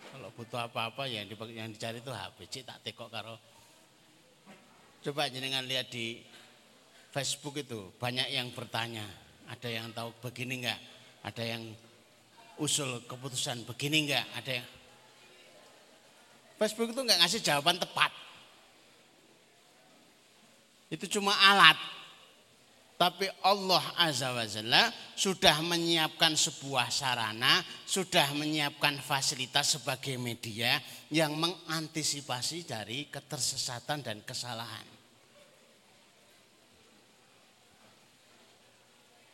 Kalau 0.10 0.34
butuh 0.34 0.66
apa-apa 0.66 1.06
yang, 1.06 1.30
yang 1.54 1.70
dicari 1.70 2.02
itu 2.02 2.10
HP. 2.10 2.38
Cik 2.50 2.64
tak 2.66 2.82
tekok 2.82 3.14
karo. 3.14 3.38
Coba 5.06 5.30
jenengan 5.30 5.62
lihat 5.70 5.94
di 5.94 6.18
Facebook 7.10 7.58
itu 7.58 7.90
banyak 7.98 8.30
yang 8.30 8.54
bertanya. 8.54 9.06
Ada 9.50 9.70
yang 9.70 9.90
tahu 9.94 10.14
begini 10.22 10.62
enggak? 10.62 10.80
Ada 11.26 11.44
yang 11.58 11.64
usul 12.62 13.02
keputusan 13.10 13.66
begini 13.66 14.06
enggak? 14.06 14.26
Ada 14.38 14.52
yang 14.62 14.68
Facebook 16.60 16.92
itu 16.92 17.02
nggak 17.02 17.20
ngasih 17.24 17.42
jawaban 17.42 17.80
tepat. 17.80 18.12
Itu 20.92 21.08
cuma 21.18 21.32
alat. 21.32 21.80
Tapi 23.00 23.32
Allah 23.48 23.80
Azza 23.96 24.36
wa 24.36 24.44
Jalla 24.44 24.92
sudah 25.16 25.64
menyiapkan 25.64 26.36
sebuah 26.36 26.92
sarana, 26.92 27.64
sudah 27.88 28.36
menyiapkan 28.36 29.00
fasilitas 29.00 29.80
sebagai 29.80 30.20
media 30.20 30.76
yang 31.08 31.32
mengantisipasi 31.40 32.68
dari 32.68 33.08
ketersesatan 33.08 34.04
dan 34.04 34.20
kesalahan. 34.28 34.99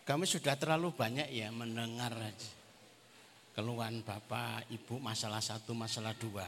Kami 0.06 0.30
sudah 0.30 0.54
terlalu 0.54 0.94
banyak 0.94 1.34
ya 1.34 1.50
mendengar 1.50 2.14
keluhan 3.58 4.06
Bapak, 4.06 4.70
Ibu 4.70 5.02
masalah 5.02 5.42
satu, 5.42 5.74
masalah 5.74 6.14
dua. 6.14 6.46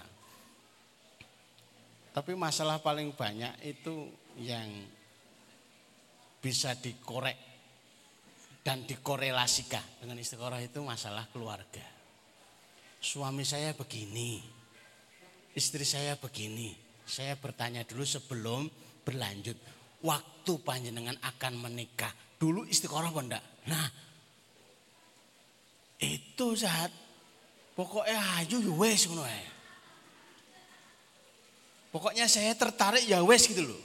Tapi 2.13 2.38
masalah 2.38 2.78
paling 2.82 3.17
banyak 3.17 3.58
itu 3.65 4.13
yang 4.41 4.70
bisa 6.38 6.78
dikorek 6.78 7.38
dan 8.62 8.86
dikorelasikan 8.86 10.04
dengan 10.06 10.22
istiqoroh 10.22 10.62
itu 10.62 10.78
masalah 10.86 11.26
keluarga. 11.34 11.82
Suami 13.02 13.41
saya 13.41 13.74
begini, 13.74 14.41
istri 15.58 15.88
saya 15.88 16.13
begini. 16.20 16.76
Saya 17.08 17.39
bertanya 17.39 17.88
dulu 17.88 18.04
sebelum 18.04 18.67
berlanjut. 19.02 19.56
Waktu 20.04 20.54
panjenengan 20.62 21.15
akan 21.24 21.54
menikah. 21.58 22.12
Dulu 22.38 22.69
istiqoroh 22.69 23.10
apa 23.10 23.21
enggak? 23.21 23.43
Nah, 23.65 23.88
itu 25.97 26.47
saat 26.54 26.93
pokoknya 27.73 28.45
ayo 28.45 28.62
wes 28.78 29.10
ngono 29.10 29.26
Pokoknya 31.89 32.30
saya 32.30 32.54
tertarik 32.54 33.10
ya 33.10 33.26
wes 33.26 33.50
gitu 33.50 33.65
loh. 33.65 33.82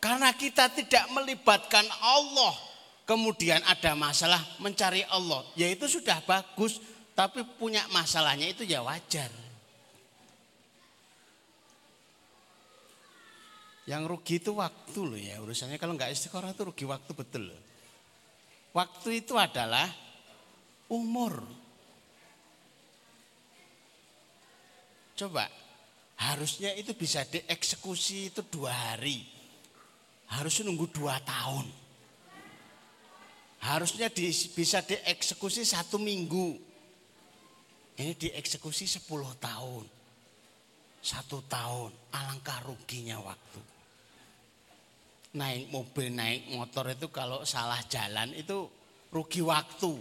Karena 0.00 0.32
kita 0.32 0.72
tidak 0.72 1.04
melibatkan 1.12 1.84
Allah. 2.00 2.56
Kemudian 3.04 3.60
ada 3.68 3.92
masalah 3.92 4.40
mencari 4.62 5.04
Allah. 5.12 5.44
Ya 5.58 5.68
itu 5.68 5.84
sudah 5.84 6.24
bagus. 6.24 6.80
Tapi 7.12 7.44
punya 7.60 7.84
masalahnya 7.92 8.48
itu 8.48 8.64
ya 8.64 8.80
wajar. 8.80 9.28
Yang 13.90 14.02
rugi 14.06 14.38
itu 14.38 14.54
waktu 14.54 15.00
loh 15.02 15.18
ya. 15.18 15.42
Urusannya 15.42 15.74
kalau 15.74 15.98
nggak 15.98 16.14
istiqorah 16.14 16.54
itu 16.54 16.62
rugi 16.62 16.86
waktu 16.86 17.10
betul 17.10 17.50
loh. 17.50 17.60
Waktu 18.70 19.18
itu 19.18 19.34
adalah 19.34 19.90
umur. 20.86 21.42
Coba, 25.18 25.50
harusnya 26.22 26.70
itu 26.78 26.94
bisa 26.94 27.26
dieksekusi 27.26 28.30
itu 28.30 28.46
dua 28.46 28.70
hari. 28.70 29.26
Harus 30.30 30.62
nunggu 30.62 30.86
dua 30.94 31.18
tahun. 31.26 31.66
Harusnya 33.60 34.06
di, 34.06 34.30
bisa 34.54 34.86
dieksekusi 34.86 35.66
satu 35.66 35.98
minggu. 35.98 36.54
Ini 37.98 38.14
dieksekusi 38.14 38.86
sepuluh 38.86 39.34
tahun. 39.42 39.82
Satu 41.02 41.42
tahun, 41.50 41.90
alangkah 42.14 42.62
ruginya 42.64 43.18
waktu. 43.18 43.69
Naik 45.30 45.70
mobil, 45.70 46.10
naik 46.10 46.50
motor 46.58 46.90
itu 46.90 47.06
kalau 47.14 47.46
salah 47.46 47.78
jalan 47.86 48.34
itu 48.34 48.66
rugi 49.14 49.42
waktu. 49.46 49.94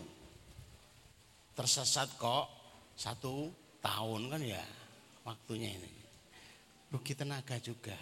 Tersesat 1.53 2.17
kok 2.17 2.45
satu 2.97 3.51
tahun 3.77 4.33
kan 4.33 4.41
ya 4.41 4.63
waktunya 5.27 5.69
ini. 5.75 5.91
Rugi 6.89 7.13
tenaga 7.13 7.61
juga. 7.61 7.97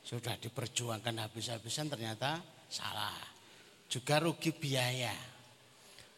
Sudah 0.00 0.40
diperjuangkan 0.40 1.28
habis-habisan 1.28 1.92
ternyata 1.92 2.40
salah. 2.72 3.12
Juga 3.92 4.16
rugi 4.24 4.56
biaya. 4.56 5.12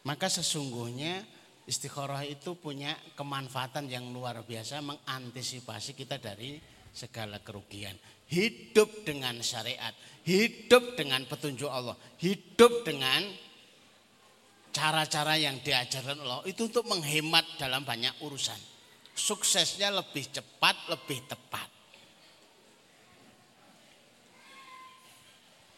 Maka 0.06 0.30
sesungguhnya 0.30 1.26
istikharah 1.66 2.22
itu 2.22 2.54
punya 2.54 2.94
kemanfaatan 3.18 3.90
yang 3.90 4.06
luar 4.14 4.46
biasa 4.46 4.78
mengantisipasi 4.80 5.98
kita 5.98 6.22
dari 6.22 6.62
segala 6.94 7.42
kerugian. 7.42 7.98
Hidup 8.30 9.02
dengan 9.02 9.42
syariat, 9.42 9.90
hidup 10.22 10.94
dengan 10.94 11.26
petunjuk 11.26 11.66
Allah, 11.66 11.98
hidup 12.22 12.86
dengan 12.86 13.26
cara-cara 14.70 15.34
yang 15.34 15.58
diajarkan 15.58 16.22
Allah 16.22 16.46
itu 16.46 16.70
untuk 16.70 16.86
menghemat 16.86 17.42
dalam 17.58 17.82
banyak 17.82 18.14
urusan 18.22 18.70
suksesnya 19.20 19.92
lebih 19.92 20.24
cepat, 20.32 20.76
lebih 20.88 21.20
tepat. 21.28 21.68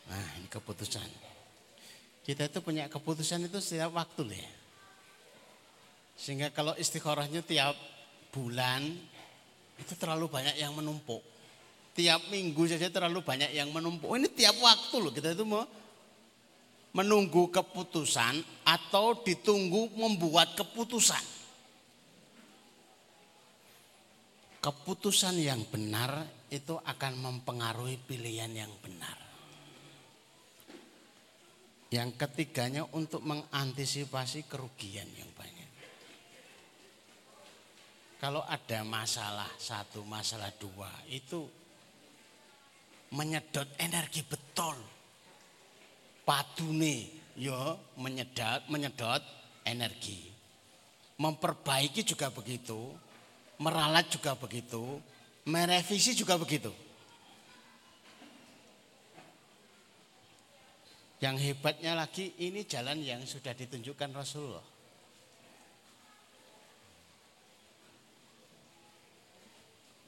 Nah, 0.07 0.29
ini 0.39 0.47
keputusan. 0.47 1.09
Kita 2.23 2.47
itu 2.47 2.59
punya 2.63 2.87
keputusan 2.87 3.51
itu 3.51 3.59
setiap 3.59 3.99
waktu 3.99 4.39
ya. 4.39 4.53
Sehingga 6.15 6.55
kalau 6.55 6.77
istikharahnya 6.79 7.43
tiap 7.43 7.75
bulan 8.31 8.87
itu 9.81 9.93
terlalu 9.99 10.31
banyak 10.31 10.55
yang 10.55 10.71
menumpuk. 10.79 11.32
Tiap 11.93 12.33
minggu 12.33 12.65
saja 12.65 12.89
terlalu 12.89 13.21
banyak 13.21 13.53
yang 13.53 13.69
menumpuk. 13.69 14.09
Oh, 14.09 14.17
ini 14.17 14.33
tiap 14.33 14.57
waktu 14.65 14.97
loh 14.97 15.13
kita 15.13 15.37
itu 15.37 15.45
mau 15.45 15.69
menunggu 16.97 17.53
keputusan 17.53 18.65
atau 18.65 19.21
ditunggu 19.21 19.93
membuat 19.97 20.57
keputusan. 20.57 21.21
Keputusan 24.63 25.37
yang 25.43 25.61
benar 25.69 26.25
itu 26.49 26.79
akan 26.81 27.13
mempengaruhi 27.19 28.01
pilihan 28.01 28.53
yang 28.53 28.73
benar. 28.81 29.19
Yang 31.93 32.17
ketiganya 32.17 32.89
untuk 32.97 33.21
mengantisipasi 33.21 34.49
kerugian 34.49 35.09
yang 35.13 35.29
banyak. 35.37 35.69
Kalau 38.23 38.47
ada 38.47 38.81
masalah 38.87 39.51
satu, 39.59 40.07
masalah 40.07 40.55
dua, 40.57 40.89
itu 41.11 41.43
menyedot 43.13 43.69
energi 43.77 44.25
betul. 44.25 44.77
Padune 46.23 47.23
yo 47.37 47.79
menyedot, 48.01 48.65
menyedot 48.73 49.23
energi. 49.69 50.33
Memperbaiki 51.21 52.03
juga 52.03 52.33
begitu, 52.33 52.91
meralat 53.61 54.09
juga 54.11 54.35
begitu, 54.35 54.99
merevisi 55.47 56.17
juga 56.17 56.41
begitu. 56.41 56.73
Yang 61.23 61.37
hebatnya 61.47 61.95
lagi 61.95 62.35
ini 62.43 62.67
jalan 62.67 62.99
yang 62.99 63.23
sudah 63.23 63.55
ditunjukkan 63.55 64.11
Rasulullah. 64.11 64.67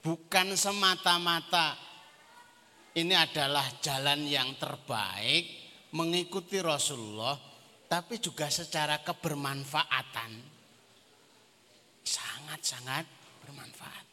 Bukan 0.03 0.59
semata-mata 0.59 1.94
ini 2.95 3.15
adalah 3.19 3.67
jalan 3.83 4.23
yang 4.23 4.55
terbaik 4.55 5.51
mengikuti 5.99 6.63
Rasulullah, 6.63 7.35
tapi 7.91 8.23
juga 8.23 8.47
secara 8.47 9.03
kebermanfaatan 9.03 10.33
sangat-sangat 12.07 13.07
bermanfaat. 13.43 14.07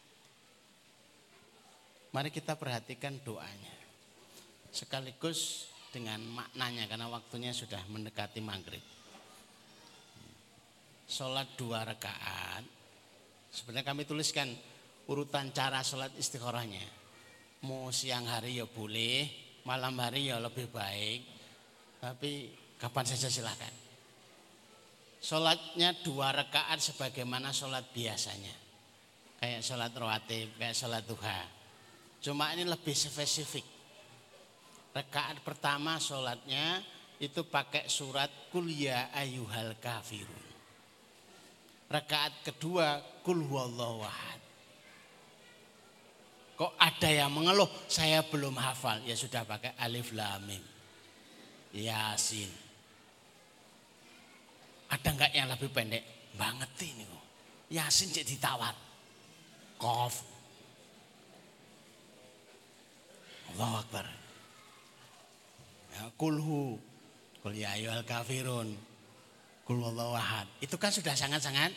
Mari 2.11 2.29
kita 2.33 2.57
perhatikan 2.57 3.21
doanya. 3.21 3.75
Sekaligus 4.71 5.69
dengan 5.91 6.23
maknanya 6.31 6.87
karena 6.87 7.07
waktunya 7.11 7.53
sudah 7.53 7.79
mendekati 7.91 8.39
maghrib. 8.41 8.83
Sholat 11.05 11.53
dua 11.59 11.83
rakaat. 11.83 12.63
Sebenarnya 13.51 13.83
kami 13.83 14.07
tuliskan 14.07 14.47
urutan 15.11 15.51
cara 15.51 15.83
sholat 15.83 16.11
istikharahnya. 16.15 17.00
Mau 17.61 17.93
siang 17.93 18.25
hari 18.25 18.57
ya 18.57 18.65
boleh, 18.65 19.29
malam 19.69 19.93
hari 20.01 20.33
ya 20.33 20.41
lebih 20.41 20.73
baik. 20.73 21.21
Tapi 22.01 22.49
kapan 22.81 23.05
saja 23.05 23.29
silahkan. 23.29 23.69
Sholatnya 25.21 25.93
dua 26.01 26.33
rakaat 26.33 26.81
sebagaimana 26.81 27.53
sholat 27.53 27.85
biasanya. 27.93 28.57
Kayak 29.37 29.61
sholat 29.61 29.93
rawatib, 29.93 30.49
kayak 30.57 30.73
sholat 30.73 31.05
duha. 31.05 31.41
Cuma 32.21 32.49
ini 32.57 32.65
lebih 32.65 32.97
spesifik. 32.97 33.65
Rekaat 34.97 35.45
pertama 35.45 36.01
sholatnya 36.01 36.81
itu 37.21 37.45
pakai 37.45 37.85
surat 37.85 38.49
kuliah 38.49 39.13
ya 39.13 39.21
ayuhal 39.21 39.77
kafirun. 39.77 40.45
Rekaat 41.93 42.41
kedua 42.41 43.21
kul 43.21 43.45
wahad. 43.45 44.50
Kok 46.61 46.77
ada 46.77 47.09
yang 47.09 47.33
mengeluh 47.33 47.65
saya 47.89 48.21
belum 48.21 48.53
hafal 48.53 49.01
ya 49.01 49.17
sudah 49.17 49.41
pakai 49.49 49.73
alif 49.81 50.13
lamim. 50.13 50.61
Yasin. 51.73 52.53
Ada 54.93 55.09
enggak 55.09 55.33
yang 55.33 55.49
lebih 55.49 55.73
pendek? 55.73 56.05
Banget 56.37 56.69
ini 56.85 57.01
kok. 57.01 57.25
Yasin 57.73 58.13
jadi 58.13 58.37
tawar. 58.37 58.77
Kof 59.81 60.21
Allahu 63.57 63.75
Akbar. 63.81 64.05
Ya, 65.97 66.13
kulhu. 66.13 66.77
Kul 67.41 67.57
ya 67.57 67.73
ayyuhal 67.73 68.05
kafirun. 68.05 68.77
Kul 69.65 69.81
ahad. 69.97 70.45
Itu 70.61 70.77
kan 70.77 70.93
sudah 70.93 71.17
sangat-sangat 71.17 71.73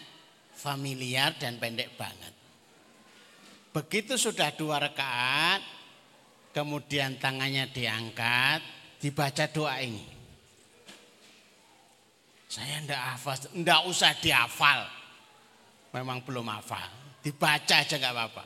familiar 0.53 1.33
dan 1.41 1.57
pendek 1.57 1.89
banget. 1.97 2.44
Begitu 3.75 4.15
sudah 4.15 4.55
dua 4.55 4.79
rakaat, 4.79 5.59
kemudian 6.55 7.19
tangannya 7.19 7.67
diangkat, 7.75 8.63
dibaca 9.03 9.51
doa 9.51 9.83
ini. 9.83 10.07
Saya 12.47 12.79
ndak 12.87 13.03
hafal, 13.03 13.35
ndak 13.59 13.81
usah 13.91 14.15
dihafal. 14.23 14.87
Memang 15.91 16.23
belum 16.23 16.47
hafal. 16.55 16.87
Dibaca 17.19 17.83
aja 17.83 17.99
nggak 17.99 18.15
apa-apa. 18.15 18.45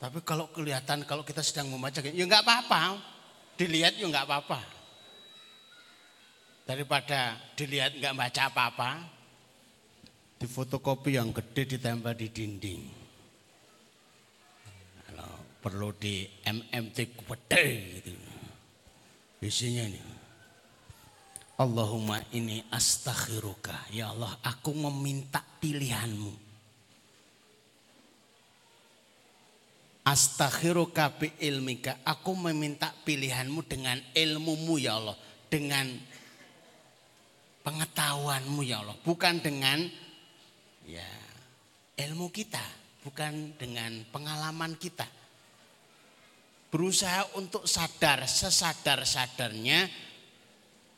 Tapi 0.00 0.18
kalau 0.20 0.52
kelihatan 0.52 1.08
kalau 1.08 1.24
kita 1.24 1.40
sedang 1.40 1.72
membaca, 1.72 2.04
ya 2.04 2.12
nggak 2.12 2.44
apa-apa. 2.44 3.00
Dilihat 3.56 3.96
ya 3.96 4.04
nggak 4.04 4.28
apa-apa. 4.28 4.60
Daripada 6.68 7.40
dilihat 7.56 7.96
nggak 7.96 8.16
baca 8.16 8.42
apa-apa, 8.52 8.90
di 10.40 10.48
fotokopi 10.48 11.20
yang 11.20 11.36
gede 11.36 11.76
ditempel 11.76 12.16
di 12.16 12.32
dinding. 12.32 12.82
Kalau 15.04 15.32
perlu 15.60 15.92
di 16.00 16.24
MMT 16.48 16.96
gede 17.12 17.64
gitu. 18.00 18.12
Isinya 19.44 19.84
ini. 19.84 20.00
Allahumma 21.60 22.24
ini 22.32 22.64
astakhiruka. 22.72 23.92
Ya 23.92 24.16
Allah, 24.16 24.32
aku 24.40 24.72
meminta 24.72 25.44
pilihanmu 25.60 26.48
Astakhiruka 30.00 31.20
bi 31.20 31.28
ilmika. 31.44 32.00
Aku 32.02 32.32
meminta 32.32 32.90
pilihanmu 33.04 33.60
dengan 33.68 34.00
ilmumu 34.16 34.80
ya 34.80 34.96
Allah. 34.96 35.16
Dengan 35.52 35.86
pengetahuanmu 37.60 38.60
ya 38.64 38.80
Allah. 38.80 38.96
Bukan 39.04 39.44
dengan 39.44 39.84
ya 40.90 41.08
ilmu 42.06 42.32
kita. 42.34 42.62
Bukan 43.00 43.56
dengan 43.56 44.04
pengalaman 44.12 44.76
kita. 44.76 45.08
Berusaha 46.68 47.32
untuk 47.40 47.64
sadar 47.64 48.28
sesadar-sadarnya 48.28 49.88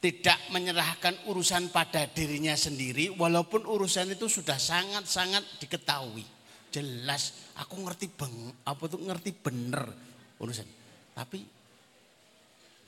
tidak 0.03 0.51
menyerahkan 0.51 1.15
urusan 1.31 1.71
pada 1.71 2.11
dirinya 2.11 2.59
sendiri 2.59 3.15
walaupun 3.15 3.63
urusan 3.63 4.19
itu 4.19 4.27
sudah 4.27 4.59
sangat-sangat 4.59 5.63
diketahui 5.63 6.27
jelas 6.75 7.55
aku 7.55 7.79
ngerti 7.87 8.11
beng 8.11 8.51
apa 8.67 8.83
tuh 8.91 8.99
ngerti 8.99 9.31
bener 9.31 9.87
urusan 10.43 10.67
tapi 11.15 11.39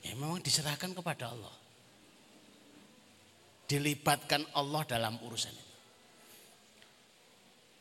ya 0.03 0.11
memang 0.19 0.43
diserahkan 0.43 0.91
kepada 0.91 1.31
Allah 1.31 1.55
dilibatkan 3.71 4.43
Allah 4.51 4.83
dalam 4.83 5.15
urusan 5.23 5.55
itu 5.55 5.64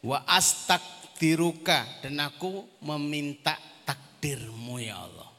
wa 0.05 0.21
astakdiruka 0.29 2.05
dan 2.05 2.21
aku 2.21 2.69
meminta 2.85 3.57
takdirmu 3.89 4.77
ya 4.79 5.01
Allah 5.01 5.31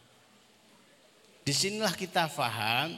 di 1.45 1.54
sinilah 1.54 1.93
kita 1.93 2.25
faham 2.25 2.97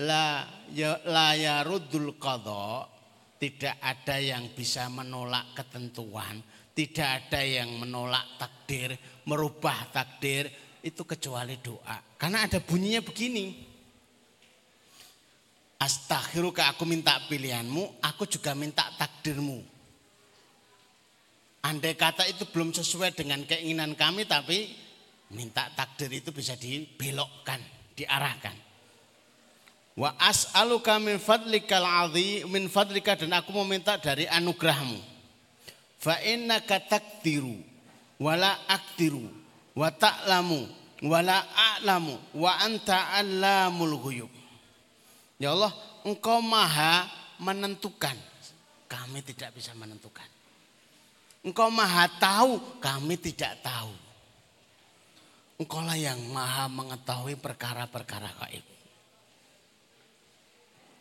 la 0.00 0.48
ya, 0.72 0.98
la 1.04 1.36
yarudul 1.36 2.16
qadha 2.16 2.88
tidak 3.36 3.76
ada 3.84 4.16
yang 4.16 4.48
bisa 4.56 4.88
menolak 4.88 5.52
ketentuan 5.52 6.40
tidak 6.74 7.30
ada 7.30 7.40
yang 7.46 7.70
menolak 7.78 8.34
takdir, 8.34 8.98
merubah 9.30 9.94
takdir 9.94 10.50
itu 10.82 11.06
kecuali 11.06 11.56
doa. 11.62 12.02
Karena 12.18 12.44
ada 12.44 12.58
bunyinya 12.58 13.00
begini. 13.00 13.72
Astagfiruka 15.78 16.74
aku 16.74 16.82
minta 16.82 17.14
pilihanmu, 17.30 18.02
aku 18.02 18.26
juga 18.26 18.58
minta 18.58 18.90
takdirmu. 18.98 19.73
Andai 21.64 21.96
kata 21.96 22.28
itu 22.28 22.44
belum 22.52 22.76
sesuai 22.76 23.16
dengan 23.16 23.40
keinginan 23.48 23.96
kami 23.96 24.28
tapi 24.28 24.68
minta 25.32 25.64
takdir 25.72 26.12
itu 26.12 26.28
bisa 26.28 26.52
dibelokkan, 26.60 27.56
diarahkan. 27.96 28.52
Wa 29.96 30.12
as'aluka 30.20 31.00
min 31.00 31.16
fadlikal 31.16 31.86
adhi 31.86 32.44
min 32.44 32.68
fadlika 32.68 33.16
dan 33.16 33.32
aku 33.32 33.54
meminta 33.64 33.96
dari 33.96 34.28
anugerahmu 34.28 34.98
fa 36.02 36.20
innaka 36.20 36.82
takdiru 36.82 37.56
wala 38.18 38.58
aktiru 38.68 39.24
wa 39.72 39.88
ta'lamu 39.88 40.66
wala 41.06 41.46
a'lamu 41.54 42.18
wa 42.34 42.52
anta 42.58 43.14
allamul 43.14 43.96
ghuyub 44.02 44.32
ya 45.38 45.54
Allah 45.54 45.70
engkau 46.04 46.44
maha 46.44 47.08
menentukan. 47.40 48.14
Kami 48.86 49.24
tidak 49.26 49.56
bisa 49.56 49.74
menentukan. 49.74 50.33
Engkau 51.44 51.68
maha 51.68 52.08
tahu, 52.08 52.56
kami 52.80 53.20
tidak 53.20 53.60
tahu. 53.60 53.92
Engkau 55.60 55.84
lah 55.84 55.94
yang 55.94 56.18
maha 56.32 56.66
mengetahui 56.72 57.36
perkara-perkara 57.36 58.32
gaib. 58.40 58.64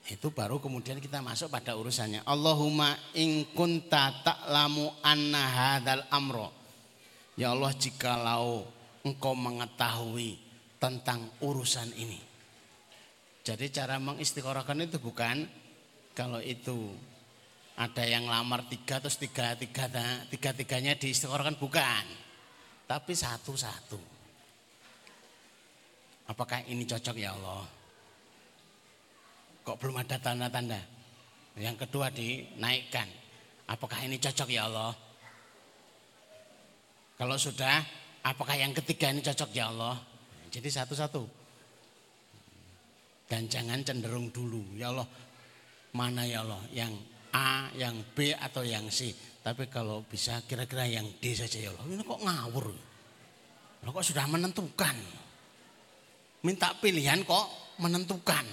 Itu 0.04 0.36
baru 0.36 0.60
kemudian 0.60 1.00
kita 1.00 1.24
masuk 1.24 1.48
pada 1.48 1.80
urusannya. 1.80 2.28
Allahumma 2.28 2.92
in 3.16 3.48
kunta 3.56 4.12
ta'lamu 4.20 4.92
anna 5.00 5.44
hadal 5.48 6.04
amro. 6.12 6.52
Ya 7.40 7.56
Allah 7.56 7.72
jikalau 7.72 8.68
engkau 9.08 9.32
mengetahui 9.32 10.36
tentang 10.76 11.24
urusan 11.40 11.88
ini. 11.96 12.20
Jadi 13.48 13.72
cara 13.72 13.96
mengistiqorohkan 13.96 14.84
itu 14.84 15.00
bukan 15.00 15.48
kalau 16.12 16.44
itu 16.44 16.92
ada 17.74 18.04
yang 18.06 18.30
lamar 18.30 18.70
tiga 18.70 19.02
terus 19.02 19.18
tiga 19.18 19.58
tiga 19.58 19.90
tiga 20.30 20.54
tiganya 20.54 20.94
diistiqorohkan 20.94 21.58
bukan, 21.58 22.06
tapi 22.86 23.18
satu 23.18 23.58
satu. 23.58 24.00
Apakah 26.30 26.64
ini 26.70 26.86
cocok 26.86 27.18
ya 27.18 27.34
Allah? 27.36 27.66
Kok 29.64 29.78
belum 29.80 30.00
ada 30.00 30.16
tanda-tanda? 30.20 30.80
Yang 31.58 31.88
kedua 31.88 32.14
dinaikkan. 32.14 33.08
Apakah 33.68 34.04
ini 34.04 34.20
cocok 34.20 34.50
ya 34.52 34.68
Allah? 34.68 34.92
Kalau 37.16 37.38
sudah, 37.40 37.80
apakah 38.26 38.58
yang 38.58 38.76
ketiga 38.76 39.12
ini 39.12 39.24
cocok 39.24 39.50
ya 39.56 39.72
Allah? 39.72 39.96
Jadi 40.52 40.70
satu-satu. 40.70 41.24
Dan 43.30 43.48
jangan 43.48 43.82
cenderung 43.82 44.30
dulu. 44.30 44.76
Ya 44.76 44.92
Allah, 44.92 45.08
mana 45.96 46.28
ya 46.28 46.44
Allah? 46.44 46.60
Yang 46.76 47.13
A, 47.34 47.68
yang 47.74 47.98
B 48.14 48.32
atau 48.38 48.62
yang 48.62 48.86
C. 48.94 49.10
Tapi 49.44 49.68
kalau 49.68 50.06
bisa 50.06 50.40
kira-kira 50.46 50.86
yang 50.88 51.10
D 51.20 51.34
saja 51.34 51.60
ya 51.60 51.74
Allah. 51.74 51.84
Ini 51.90 52.04
kok 52.06 52.22
ngawur? 52.22 52.68
Lo 53.84 53.90
kok 53.92 54.06
sudah 54.06 54.30
menentukan? 54.30 54.96
Minta 56.46 56.72
pilihan 56.80 57.26
kok 57.28 57.76
menentukan. 57.82 58.46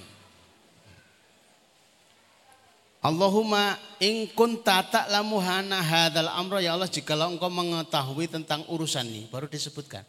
Allahumma 3.00 3.80
in 4.04 4.28
kunta 4.36 4.84
ta'lamu 4.84 5.40
hana 5.40 5.80
hadzal 5.80 6.28
amra 6.36 6.60
ya 6.60 6.76
Allah 6.76 6.84
jikalau 6.84 7.32
engkau 7.32 7.48
mengetahui 7.48 8.28
tentang 8.28 8.60
urusan 8.68 9.08
ini 9.08 9.24
baru 9.32 9.48
disebutkan. 9.48 10.04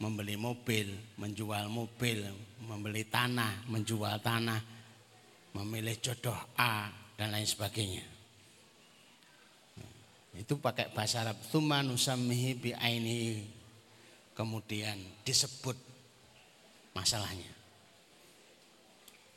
Membeli 0.00 0.40
mobil, 0.40 0.88
menjual 1.20 1.68
mobil, 1.68 2.26
membeli 2.64 3.06
tanah, 3.06 3.68
menjual 3.68 4.18
tanah, 4.24 4.58
memilih 5.52 5.96
jodoh 6.00 6.36
A 6.56 6.88
dan 7.16 7.32
lain 7.32 7.48
sebagainya. 7.48 8.04
Itu 10.32 10.56
pakai 10.56 10.88
bahasa 10.96 11.28
Arab. 11.28 11.36
Nusammihi 11.52 12.56
bi 12.56 12.70
aini. 12.72 13.44
Kemudian 14.32 14.96
disebut 15.28 15.76
masalahnya 16.96 17.52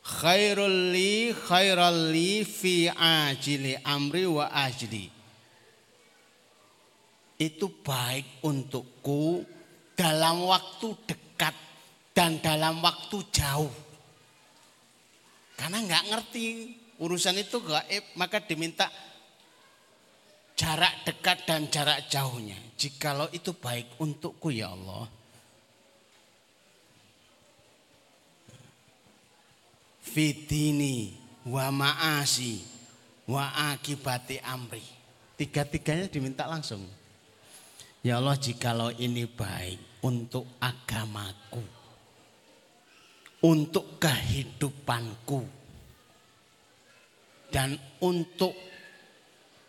khairul 0.06 0.94
li 0.94 1.34
khairal 1.34 2.14
li 2.14 2.46
fi 2.46 2.86
ajili 2.94 3.74
amri 3.82 4.22
wa 4.30 4.46
ajli 4.54 5.10
itu 7.36 7.66
baik 7.82 8.40
untukku 8.46 9.42
dalam 9.98 10.46
waktu 10.46 10.94
dekat 11.04 11.52
dan 12.14 12.38
dalam 12.40 12.80
waktu 12.80 13.18
jauh 13.34 13.68
karena 15.56 15.82
nggak 15.82 16.04
ngerti 16.12 16.44
urusan 17.00 17.36
itu 17.40 17.58
gaib 17.64 18.04
maka 18.16 18.40
diminta 18.44 18.88
jarak 20.56 21.04
dekat 21.04 21.44
dan 21.44 21.68
jarak 21.68 22.08
jauhnya 22.08 22.56
jikalau 22.76 23.28
itu 23.32 23.52
baik 23.56 23.98
untukku 24.00 24.52
ya 24.52 24.72
Allah 24.72 25.08
fitini 30.16 31.12
wa 31.44 31.68
ma'asi 31.68 32.64
wa 33.28 33.52
akibati 33.74 34.40
amri. 34.40 34.80
Tiga-tiganya 35.36 36.08
diminta 36.08 36.48
langsung. 36.48 36.80
Ya 38.00 38.16
Allah 38.16 38.40
jikalau 38.40 38.94
ini 38.96 39.28
baik 39.28 40.00
untuk 40.00 40.48
agamaku. 40.56 41.75
Untuk 43.44 44.00
kehidupanku. 44.00 45.40
Dan 47.52 47.76
untuk 48.00 48.52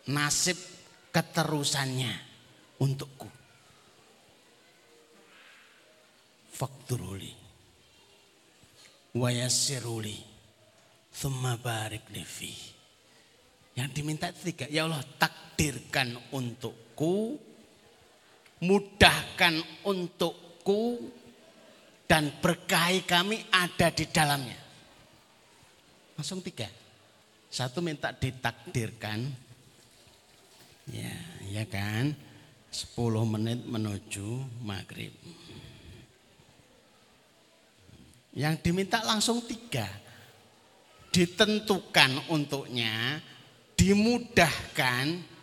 nasib 0.08 0.58
keterusannya 1.12 2.14
untukku. 2.80 3.30
Fakturuli. 6.52 7.34
Wayasiruli 9.18 10.38
Thumma 11.18 11.58
barik 11.58 12.14
lifi. 12.14 12.54
Yang 13.74 13.90
diminta 13.94 14.30
tiga. 14.30 14.70
Ya 14.70 14.86
Allah 14.86 15.02
takdirkan 15.18 16.14
untukku. 16.30 17.42
Mudahkan 18.62 19.58
untukku. 19.82 21.10
Dan 22.08 22.32
berkahi 22.40 23.04
kami 23.04 23.44
ada 23.52 23.92
di 23.92 24.08
dalamnya. 24.08 24.60
Langsung 26.16 26.40
tiga. 26.40 26.72
Satu 27.52 27.84
minta 27.84 28.16
ditakdirkan. 28.16 29.28
Ya, 30.88 31.16
ya 31.52 31.68
kan. 31.68 32.16
Sepuluh 32.72 33.28
menit 33.28 33.68
menuju 33.68 34.44
maghrib. 34.64 35.12
Yang 38.32 38.56
diminta 38.64 39.04
langsung 39.04 39.44
tiga 39.44 40.08
ditentukan 41.18 42.30
untuknya, 42.30 43.18
dimudahkan. 43.74 45.36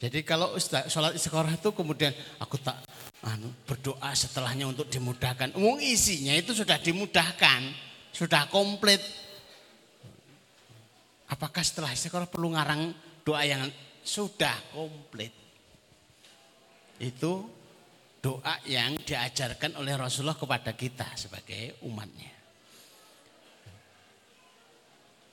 Jadi 0.00 0.24
kalau 0.24 0.56
Ustaz, 0.56 0.88
sholat 0.88 1.12
istiqoroh 1.12 1.52
itu 1.52 1.76
kemudian 1.76 2.08
aku 2.40 2.56
tak 2.56 2.80
anu, 3.20 3.52
berdoa 3.68 4.16
setelahnya 4.16 4.64
untuk 4.64 4.88
dimudahkan. 4.88 5.52
Umum 5.60 5.76
isinya 5.76 6.32
itu 6.32 6.56
sudah 6.56 6.80
dimudahkan, 6.80 7.68
sudah 8.08 8.48
komplit. 8.48 9.04
Apakah 11.28 11.60
setelah 11.60 11.92
istiqoroh 11.92 12.32
perlu 12.32 12.56
ngarang 12.56 12.96
doa 13.20 13.44
yang 13.44 13.68
sudah 14.00 14.56
komplit? 14.72 15.36
Itu 16.96 17.44
doa 18.24 18.56
yang 18.64 18.96
diajarkan 19.04 19.76
oleh 19.76 20.00
Rasulullah 20.00 20.40
kepada 20.40 20.72
kita 20.72 21.12
sebagai 21.20 21.76
umatnya. 21.84 22.40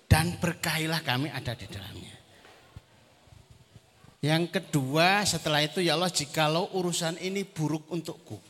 dan 0.08 0.40
berkahilah 0.40 1.04
kami 1.04 1.28
ada 1.30 1.54
di 1.54 1.68
dalamnya. 1.68 2.16
Yang 4.18 4.60
kedua 4.60 5.22
setelah 5.24 5.62
itu 5.62 5.80
ya 5.80 5.94
Allah 5.94 6.10
jikalau 6.10 6.74
urusan 6.74 7.22
ini 7.22 7.46
buruk 7.46 7.86
untukku. 7.94 8.42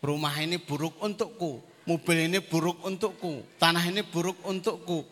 Rumah 0.00 0.34
ini 0.40 0.56
buruk 0.56 0.96
untukku, 1.02 1.60
mobil 1.84 2.18
ini 2.30 2.38
buruk 2.40 2.80
untukku, 2.86 3.44
tanah 3.60 3.84
ini 3.84 4.00
buruk 4.06 4.38
untukku. 4.46 5.04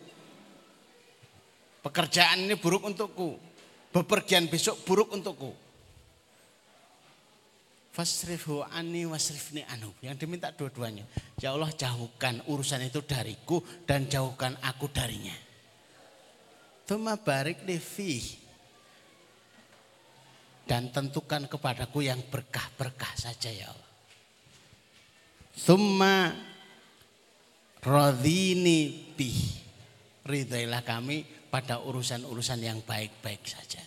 Pekerjaan 1.85 2.49
ini 2.49 2.55
buruk 2.57 2.87
untukku, 2.87 3.37
bepergian 3.93 4.49
besok 4.49 4.81
buruk 4.87 5.13
untukku 5.13 5.53
Fasrifhu 7.99 8.63
ani 8.63 9.03
wasrifni 9.03 9.67
anu. 9.67 9.91
Yang 9.99 10.23
diminta 10.23 10.55
dua-duanya. 10.55 11.03
Ya 11.35 11.51
Allah 11.51 11.67
jauhkan 11.75 12.39
urusan 12.47 12.87
itu 12.87 13.03
dariku 13.03 13.59
dan 13.83 14.07
jauhkan 14.07 14.55
aku 14.63 14.87
darinya. 14.87 15.35
Tuma 16.87 17.19
barik 17.19 17.67
levi. 17.67 18.38
Dan 20.69 20.93
tentukan 20.93 21.49
kepadaku 21.49 22.05
yang 22.05 22.21
berkah-berkah 22.29 23.17
saja 23.17 23.49
ya 23.49 23.73
Allah. 23.73 23.89
Tuma 25.57 26.29
rodini 27.81 29.09
bih. 29.17 29.65
Ridailah 30.29 30.85
kami 30.85 31.25
pada 31.49 31.81
urusan-urusan 31.81 32.61
yang 32.61 32.85
baik-baik 32.85 33.41
saja. 33.49 33.81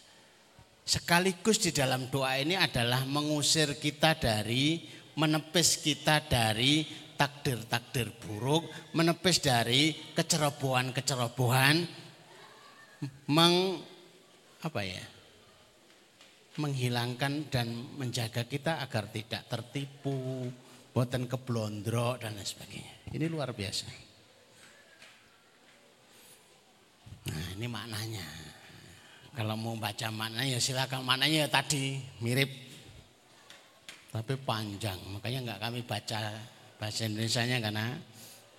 Sekaligus 0.82 1.62
di 1.62 1.70
dalam 1.70 2.10
doa 2.10 2.34
ini 2.34 2.58
adalah 2.58 3.06
mengusir 3.06 3.78
kita 3.78 4.18
dari, 4.18 4.82
menepis 5.14 5.78
kita 5.78 6.26
dari 6.26 6.82
takdir-takdir 7.14 8.10
buruk, 8.18 8.66
menepis 8.98 9.38
dari 9.38 9.94
kecerobohan-kecerobohan, 10.18 11.86
meng 13.30 13.78
apa 14.58 14.82
ya? 14.82 15.21
Menghilangkan 16.60 17.48
dan 17.48 17.96
menjaga 17.96 18.44
kita 18.44 18.84
agar 18.84 19.08
tidak 19.08 19.48
tertipu, 19.48 20.48
buatan 20.92 21.24
keblondro 21.24 22.20
dan 22.20 22.36
lain 22.36 22.44
sebagainya. 22.44 22.94
Ini 23.16 23.26
luar 23.28 23.56
biasa. 23.56 24.12
ini 27.56 27.70
maknanya. 27.70 28.26
Kalau 29.32 29.54
mau 29.56 29.78
baca 29.78 30.10
maknanya 30.12 30.58
ya 30.58 30.60
silakan 30.60 31.06
maknanya 31.06 31.46
ya 31.46 31.48
tadi 31.48 31.96
mirip 32.20 32.50
tapi 34.12 34.36
panjang. 34.36 34.98
Makanya 35.08 35.38
nggak 35.46 35.60
kami 35.62 35.80
baca 35.86 36.20
bahasa 36.76 37.08
Indonesia-nya 37.08 37.62
karena 37.62 37.96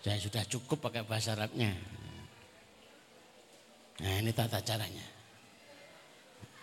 saya 0.01 0.17
sudah 0.17 0.41
cukup 0.49 0.89
pakai 0.89 1.06
bahasa 1.06 1.38
Arabnya. 1.38 1.75
Nah 4.01 4.13
ini 4.17 4.34
tata 4.34 4.58
caranya. 4.65 5.12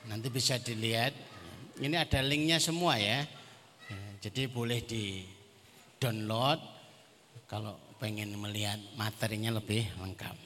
Nanti 0.09 0.33
bisa 0.33 0.57
dilihat. 0.57 1.13
Ini 1.81 1.97
ada 1.97 2.21
linknya 2.25 2.61
semua 2.61 2.97
ya. 2.97 3.25
Jadi 4.21 4.49
boleh 4.53 4.85
di 4.85 5.25
download 5.97 6.61
kalau 7.49 7.77
pengen 7.97 8.33
melihat 8.37 8.77
materinya 8.97 9.57
lebih 9.57 9.85
lengkap. 9.97 10.37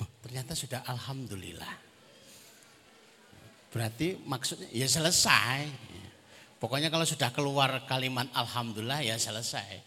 Oh, 0.00 0.08
ternyata 0.24 0.52
sudah 0.56 0.84
alhamdulillah. 0.88 1.74
Berarti 3.68 4.16
maksudnya 4.24 4.68
ya 4.72 4.88
selesai. 4.88 5.68
Pokoknya 6.56 6.88
kalau 6.88 7.04
sudah 7.04 7.28
keluar 7.30 7.84
kalimat 7.84 8.26
alhamdulillah 8.32 9.04
ya 9.04 9.20
selesai. 9.20 9.84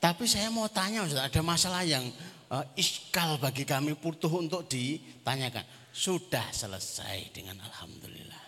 Tapi 0.00 0.24
saya 0.28 0.52
mau 0.52 0.68
tanya 0.68 1.04
ada 1.04 1.40
masalah 1.40 1.84
yang 1.84 2.04
uh, 2.50 2.66
iskal 2.74 3.38
bagi 3.38 3.62
kami 3.62 3.94
butuh 3.96 4.30
untuk 4.30 4.66
ditanyakan. 4.66 5.64
Sudah 5.90 6.50
selesai 6.54 7.34
dengan 7.34 7.58
alhamdulillah. 7.62 8.44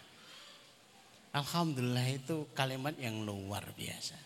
Alhamdulillah 1.33 2.07
itu 2.13 2.47
kalimat 2.53 2.95
yang 3.01 3.25
luar 3.25 3.65
biasa. 3.73 4.19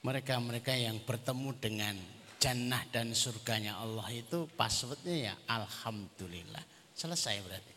Mereka-mereka 0.00 0.72
yang 0.72 1.02
bertemu 1.04 1.50
dengan 1.60 1.94
jannah 2.40 2.80
dan 2.88 3.12
surganya 3.12 3.76
Allah 3.76 4.08
itu 4.08 4.48
passwordnya 4.56 5.16
ya 5.28 5.34
Alhamdulillah. 5.44 6.64
Selesai 6.96 7.36
berarti. 7.44 7.74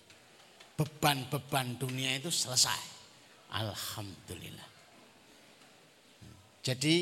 Beban-beban 0.80 1.76
dunia 1.76 2.15
itu 2.15 2.32
selesai. 2.32 2.80
Alhamdulillah. 3.52 4.69
Jadi 6.63 6.95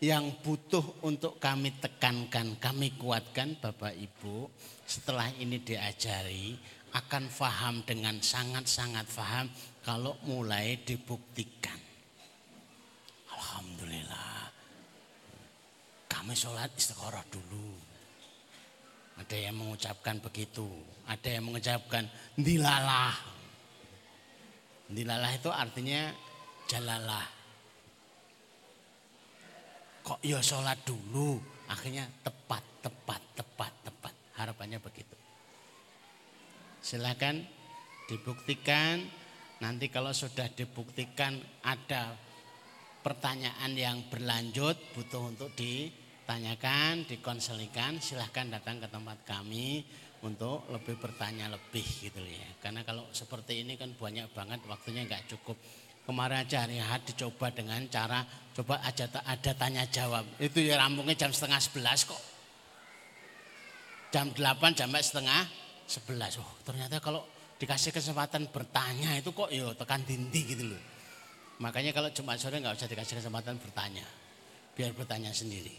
yang 0.00 0.40
butuh 0.40 1.04
untuk 1.04 1.36
kami 1.36 1.76
tekankan, 1.76 2.56
kami 2.56 2.96
kuatkan 2.96 3.60
Bapak 3.60 3.92
Ibu 3.92 4.48
setelah 4.88 5.28
ini 5.36 5.60
diajari 5.60 6.56
akan 6.96 7.28
faham 7.28 7.84
dengan 7.84 8.16
sangat-sangat 8.16 9.04
faham 9.04 9.52
kalau 9.84 10.16
mulai 10.24 10.80
dibuktikan. 10.80 11.76
Alhamdulillah. 13.28 14.48
Kami 16.08 16.32
sholat 16.32 16.72
istiqoroh 16.74 17.22
dulu. 17.28 17.68
Ada 19.20 19.36
yang 19.36 19.60
mengucapkan 19.60 20.16
begitu. 20.16 20.66
Ada 21.12 21.28
yang 21.38 21.44
mengucapkan 21.44 22.08
dilalah. 22.40 23.14
Dilalah 24.88 25.32
itu 25.36 25.52
artinya 25.52 26.08
jalalah 26.66 27.39
kok 30.04 30.20
ya 30.24 30.40
sholat 30.40 30.80
dulu. 30.84 31.40
Akhirnya 31.70 32.08
tepat, 32.24 32.62
tepat, 32.82 33.22
tepat, 33.38 33.72
tepat. 33.86 34.14
Harapannya 34.36 34.82
begitu. 34.82 35.16
Silakan 36.82 37.44
dibuktikan. 38.10 39.06
Nanti 39.60 39.92
kalau 39.92 40.10
sudah 40.16 40.48
dibuktikan 40.50 41.36
ada 41.62 42.16
pertanyaan 43.04 43.72
yang 43.76 44.08
berlanjut 44.08 44.76
butuh 44.96 45.28
untuk 45.32 45.52
ditanyakan, 45.52 47.04
dikonselikan, 47.04 48.00
silahkan 48.00 48.48
datang 48.48 48.80
ke 48.80 48.88
tempat 48.88 49.20
kami 49.28 49.84
untuk 50.20 50.68
lebih 50.68 51.00
bertanya 51.00 51.48
lebih 51.48 51.84
gitu 51.84 52.20
ya. 52.20 52.48
Karena 52.60 52.84
kalau 52.84 53.08
seperti 53.12 53.64
ini 53.64 53.76
kan 53.80 53.96
banyak 53.96 54.32
banget 54.36 54.60
waktunya 54.68 55.04
nggak 55.08 55.28
cukup. 55.32 55.56
Kemarin 56.10 56.42
aja 56.42 56.66
hari 56.66 56.82
Ahad 56.82 57.06
dicoba 57.06 57.54
dengan 57.54 57.86
cara 57.86 58.26
coba 58.50 58.82
aja 58.82 59.06
ada 59.06 59.52
tanya 59.54 59.86
jawab. 59.86 60.26
Itu 60.42 60.58
ya 60.58 60.74
rampungnya 60.74 61.14
jam 61.14 61.30
setengah 61.30 61.62
sebelas 61.62 62.02
kok. 62.02 62.18
Jam 64.10 64.26
delapan 64.34 64.74
jam 64.74 64.90
setengah 64.90 65.46
sebelas. 65.86 66.34
Oh 66.42 66.50
ternyata 66.66 66.98
kalau 66.98 67.22
dikasih 67.62 67.94
kesempatan 67.94 68.50
bertanya 68.50 69.22
itu 69.22 69.30
kok 69.30 69.54
yo 69.54 69.70
ya 69.70 69.78
tekan 69.78 70.02
dindi 70.02 70.42
gitu 70.50 70.74
loh. 70.74 70.82
Makanya 71.62 71.94
kalau 71.94 72.10
Jumat 72.10 72.42
sore 72.42 72.58
nggak 72.58 72.74
usah 72.74 72.90
dikasih 72.90 73.22
kesempatan 73.22 73.62
bertanya. 73.62 74.02
Biar 74.74 74.90
bertanya 74.90 75.30
sendiri. 75.30 75.78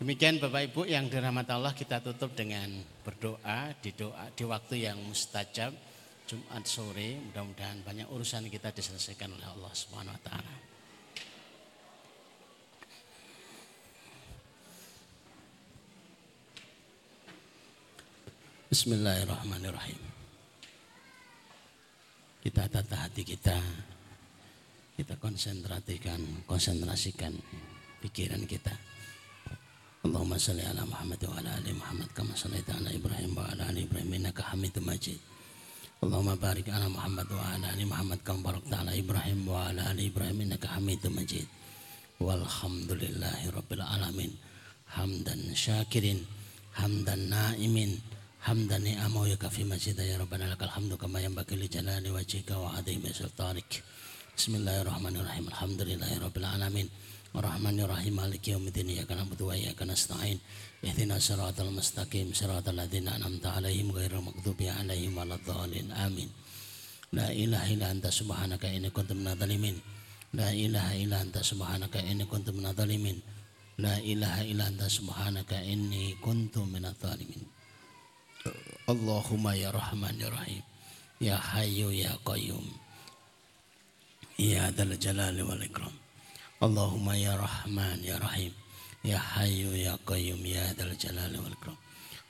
Demikian 0.00 0.40
Bapak 0.40 0.72
Ibu 0.72 0.88
yang 0.88 1.12
dirahmati 1.12 1.52
Allah 1.52 1.76
kita 1.76 2.00
tutup 2.00 2.32
dengan 2.32 2.72
berdoa 3.04 3.76
di 3.76 3.92
doa 3.92 4.32
di 4.32 4.44
waktu 4.48 4.88
yang 4.88 4.96
mustajab. 5.04 5.76
Jumat 6.26 6.66
sore 6.66 7.22
mudah-mudahan 7.30 7.86
banyak 7.86 8.10
urusan 8.10 8.50
kita 8.50 8.74
diselesaikan 8.74 9.30
oleh 9.30 9.46
Allah 9.46 9.70
Subhanahu 9.70 10.10
wa 10.10 10.22
taala. 10.26 10.54
Bismillahirrahmanirrahim. 18.66 20.02
Kita 22.42 22.66
tata 22.74 23.06
hati 23.06 23.22
kita. 23.22 23.54
Kita 24.98 25.14
konsentrasikan, 25.22 26.42
konsentrasikan 26.42 27.38
pikiran 28.02 28.42
kita. 28.50 28.74
Allahumma 30.02 30.42
salli 30.42 30.66
ala 30.66 30.82
Muhammad 30.82 31.22
wa 31.22 31.38
ala 31.38 31.54
ali 31.54 31.70
Muhammad 31.70 32.10
kama 32.10 32.34
sallaita 32.34 32.74
ala 32.74 32.90
Ibrahim 32.90 33.30
wa 33.38 33.46
ala 33.46 33.70
ali 33.70 33.86
Ibrahim 33.86 34.10
innaka 34.18 34.50
Hamidum 34.50 34.90
Majid. 34.90 35.35
Allahumma 36.04 36.36
barik 36.36 36.68
ala 36.68 36.92
Muhammad 36.92 37.24
wa 37.32 37.40
ala 37.40 37.72
ali 37.72 37.88
Muhammad 37.88 38.20
kama 38.20 38.52
barakta 38.52 38.84
ala 38.84 38.92
Ibrahim 38.92 39.48
wa 39.48 39.72
ala 39.72 39.88
ali 39.88 40.12
Ibrahim 40.12 40.44
innaka 40.44 40.68
Hamidum 40.76 41.16
Majid. 41.16 41.48
Walhamdulillahi 42.20 43.48
rabbil 43.48 43.80
alamin. 43.80 44.28
Hamdan 44.92 45.56
syakirin, 45.56 46.20
hamdan 46.76 47.32
naimin, 47.32 47.96
hamdan 48.44 48.84
ni'amahu 48.84 49.24
yakafi 49.32 49.64
majid 49.64 49.96
ya 49.96 50.20
rabbana 50.20 50.52
lakal 50.52 50.68
hamdu 50.68 51.00
kama 51.00 51.16
yanbaghi 51.18 51.56
li 51.56 51.66
jalali 51.66 52.12
wajhika 52.12 52.60
wa 52.60 52.76
adhimi 52.76 53.08
sultanik. 53.16 53.80
Bismillahirrahmanirrahim. 54.36 55.48
Alhamdulillahi 55.48 56.20
rabbil 56.20 56.44
alamin. 56.44 56.86
Ar-Rahmanir-Rahim. 57.32 58.20
Maliki 58.20 58.52
yaumiddin. 58.52 58.84
Iyyaka 58.92 59.16
na'budu 59.16 59.48
wa 59.48 59.56
iyyaka 59.56 59.88
nasta'in. 59.88 60.36
Ihdinas 60.84 61.24
siratal 61.24 61.72
mustaqim. 61.72 62.36
Siratal 62.36 62.76
ladzina 62.76 63.16
an'amta 63.16 63.56
'alaihim 63.56 63.96
ghairil 63.96 64.20
maghdubi 64.20 64.68
'alaihim 64.68 65.16
waladdallin. 65.16 65.88
Amin. 65.96 66.28
La 67.16 67.32
ilaha 67.32 67.64
illa 67.72 67.88
anta 67.88 68.12
subhanaka 68.12 68.68
inni 68.68 68.92
kuntu 68.92 69.16
minadh-dhalimin 69.16 69.78
La 70.36 70.52
ilaha 70.52 70.92
illa 71.00 71.16
anta 71.22 71.40
subhanaka 71.40 72.02
inni 72.04 72.28
kuntu 72.28 72.52
minadh-dhalimin 72.52 73.16
La 73.80 73.96
ilaha 74.04 74.44
illa 74.44 74.68
anta 74.68 74.84
subhanaka 74.84 75.64
inni 75.64 76.12
kuntu 76.20 76.66
minadh-dhalimin 76.68 77.40
Allahumma 78.84 79.56
ya 79.56 79.72
Rahman 79.72 80.18
ya 80.20 80.28
Rahim. 80.28 80.62
Ya 81.24 81.40
Hayyu 81.40 81.88
ya 81.94 82.12
Qayyum 82.26 82.85
Ya 84.36 84.68
Dzal 84.68 85.00
Jalali 85.00 85.40
wal 85.40 85.64
Ikram. 85.64 85.96
Allahumma 86.60 87.16
ya 87.16 87.40
Rahman 87.40 88.04
ya 88.04 88.20
Rahim. 88.20 88.52
Ya 89.00 89.16
Hayyu 89.16 89.72
ya 89.72 89.96
Qayyum 90.04 90.44
ya 90.44 90.76
Dal 90.76 90.92
Jalali 90.92 91.40
wal 91.40 91.56
Ikram. 91.56 91.76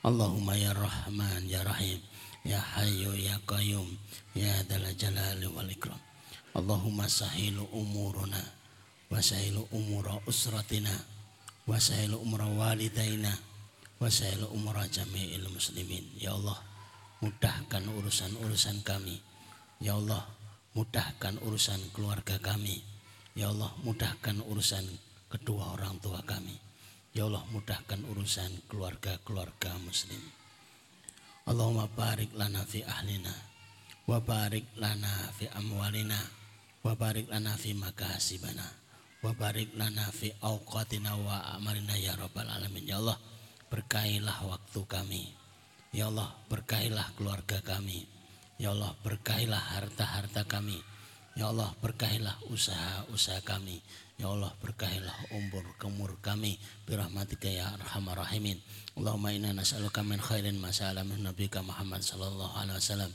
Allahumma 0.07 0.55
ya 0.55 0.71
Rahman 0.71 1.51
ya 1.51 1.67
Rahim. 1.67 1.99
Ya 2.47 2.63
Hayyu 2.63 3.11
ya 3.11 3.35
Qayyum 3.43 3.91
ya 4.39 4.55
Dal 4.71 4.87
Jalali 4.95 5.51
wal 5.51 5.67
Ikram. 5.67 5.99
Allahumma 6.55 7.11
sahilu 7.11 7.67
umuruna 7.75 8.39
wa 9.11 9.19
sahilu 9.19 9.67
umura 9.75 10.15
usratina 10.23 10.95
wa 11.67 11.75
sahilu 11.75 12.23
umura 12.23 12.47
walidaina 12.47 13.35
wa 13.99 14.07
sahilu 14.07 14.47
umura 14.55 14.87
jami'il 14.87 15.43
muslimin. 15.51 16.07
Ya 16.15 16.31
Allah 16.31 16.55
mudahkan 17.19 17.83
urusan-urusan 17.83 18.79
kami. 18.87 19.19
Ya 19.83 19.99
Allah 19.99 20.23
mudahkan 20.77 21.41
urusan 21.41 21.81
keluarga 21.89 22.37
kami 22.37 22.85
Ya 23.37 23.53
Allah 23.53 23.69
mudahkan 23.85 24.41
urusan 24.49 24.81
kedua 25.29 25.77
orang 25.77 26.01
tua 26.01 26.25
kami. 26.25 26.57
Ya 27.13 27.29
Allah 27.29 27.45
mudahkan 27.53 28.01
urusan 28.09 28.65
keluarga-keluarga 28.65 29.77
muslim. 29.77 30.17
Allahumma 31.45 31.85
barik 31.85 32.33
lana 32.33 32.65
fi 32.65 32.81
ahlina 32.81 33.29
wa 34.09 34.17
barik 34.17 34.65
lana 34.81 35.29
fi 35.37 35.45
amwalina 35.53 36.17
wa 36.81 36.97
barik 36.97 37.29
lana 37.29 37.53
fi 37.61 37.77
makasibana 37.77 38.65
wa 39.21 39.29
barik 39.37 39.69
lana 39.77 40.09
fi 40.09 40.33
awqatina 40.41 41.13
wa 41.21 41.37
amalina 41.53 41.93
ya 41.93 42.17
rabbal 42.17 42.49
alamin. 42.49 42.89
Ya 42.89 42.97
Allah 42.97 43.21
berkailah 43.69 44.49
waktu 44.49 44.81
kami. 44.89 45.29
Ya 45.93 46.09
Allah 46.09 46.33
berkailah 46.49 47.13
keluarga 47.13 47.61
kami. 47.61 48.01
Ya 48.57 48.73
Allah 48.73 48.93
berkailah 49.05 49.77
harta-harta 49.77 50.41
kami. 50.49 50.81
Ya 51.37 51.53
Allah 51.53 51.69
berkahilah 51.77 52.33
usaha-usaha 52.49 53.45
kami. 53.45 53.77
Ya 54.17 54.33
Allah 54.33 54.49
berkahilah 54.57 55.37
umur 55.37 55.61
kemur 55.77 56.17
kami 56.25 56.57
birahmatika 56.89 57.45
ya 57.45 57.69
arhamar 57.77 58.17
rahimin. 58.17 58.57
Allahumma 58.97 59.29
inna 59.29 59.53
nas'aluka 59.53 60.01
min 60.01 60.17
khairin 60.17 60.57
ma 60.57 60.73
min 61.05 61.21
nabika 61.21 61.61
Muhammad 61.61 62.01
sallallahu 62.01 62.49
alaihi 62.57 62.81
wasallam 62.81 63.11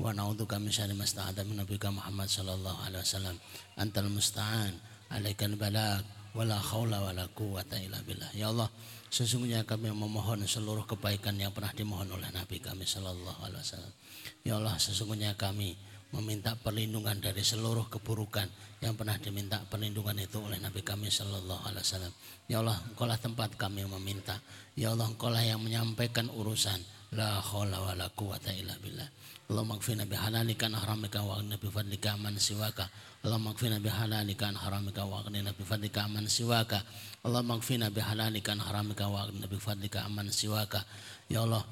wa 0.00 0.16
na'udzubika 0.16 0.56
min 0.56 0.72
syarri 0.72 0.96
ma 0.96 1.04
min 1.44 1.60
nabika 1.60 1.92
Muhammad 1.92 2.32
sallallahu 2.32 2.80
alaihi 2.88 3.04
wasallam. 3.04 3.36
Antal 3.76 4.08
musta'an, 4.08 4.72
alaikal 5.12 5.52
balag, 5.60 6.08
wala 6.32 6.56
haula 6.56 7.04
wala 7.04 7.28
quwata 7.36 7.76
illa 7.76 8.00
billah. 8.00 8.32
Ya 8.32 8.48
Allah, 8.48 8.72
sesungguhnya 9.12 9.68
kami 9.68 9.92
memohon 9.92 10.40
seluruh 10.48 10.88
kebaikan 10.88 11.36
yang 11.36 11.52
pernah 11.52 11.76
dimohon 11.76 12.08
oleh 12.12 12.32
Nabi 12.32 12.64
kami 12.64 12.88
sallallahu 12.88 13.44
alaihi 13.44 13.60
wasallam. 13.60 13.92
Ya 14.46 14.62
Allah, 14.62 14.78
sesungguhnya 14.78 15.34
kami 15.34 15.74
meminta 16.14 16.54
perlindungan 16.54 17.18
dari 17.18 17.42
seluruh 17.42 17.90
keburukan 17.90 18.46
yang 18.78 18.94
pernah 18.94 19.18
diminta 19.18 19.58
perlindungan 19.66 20.14
itu 20.22 20.38
oleh 20.38 20.62
Nabi 20.62 20.86
kami 20.86 21.10
Shallallahu 21.10 21.66
Alaihi 21.66 21.82
Wasallam. 21.82 22.14
Ya 22.46 22.62
Allah, 22.62 22.78
Engkaulah 22.94 23.18
tempat 23.18 23.58
kami 23.58 23.82
meminta. 23.90 24.38
Ya 24.78 24.94
Allah, 24.94 25.10
Engkaulah 25.10 25.42
yang 25.42 25.58
menyampaikan 25.66 26.30
urusan. 26.30 26.78
La 27.14 27.42
haula 27.42 27.82
wa 27.82 27.94
la 27.98 28.06
quwata 28.14 28.54
illa 28.54 28.74
billah. 28.78 29.06
Allahumma 29.46 29.78
kfina 29.78 30.06
bihalalika 30.10 30.66
an 30.66 30.74
haramika 30.74 31.22
wa 31.22 31.38
aghnina 31.38 31.54
bi 31.54 31.70
fadlika 31.70 32.18
man 32.18 32.34
siwaka. 32.34 32.90
Allahumma 33.22 33.54
kfina 33.54 33.78
bihalalika 33.78 34.50
an 34.50 34.58
haramika 34.58 35.06
wa 35.06 35.22
aghnina 35.22 35.54
bi 35.54 35.62
fadlika 35.62 36.10
man 36.10 36.26
siwaka. 36.26 36.82
Allahumma 37.22 37.62
kfina 37.62 37.94
bihalalika 37.94 38.58
an 38.58 38.60
haramika 38.62 39.06
wa 39.06 39.22
aghnina 39.22 39.46
bi 39.46 39.54
fadlika 39.54 40.02
man 40.10 40.34
siwaka. 40.34 40.82
Ya 41.30 41.46
Allah, 41.46 41.62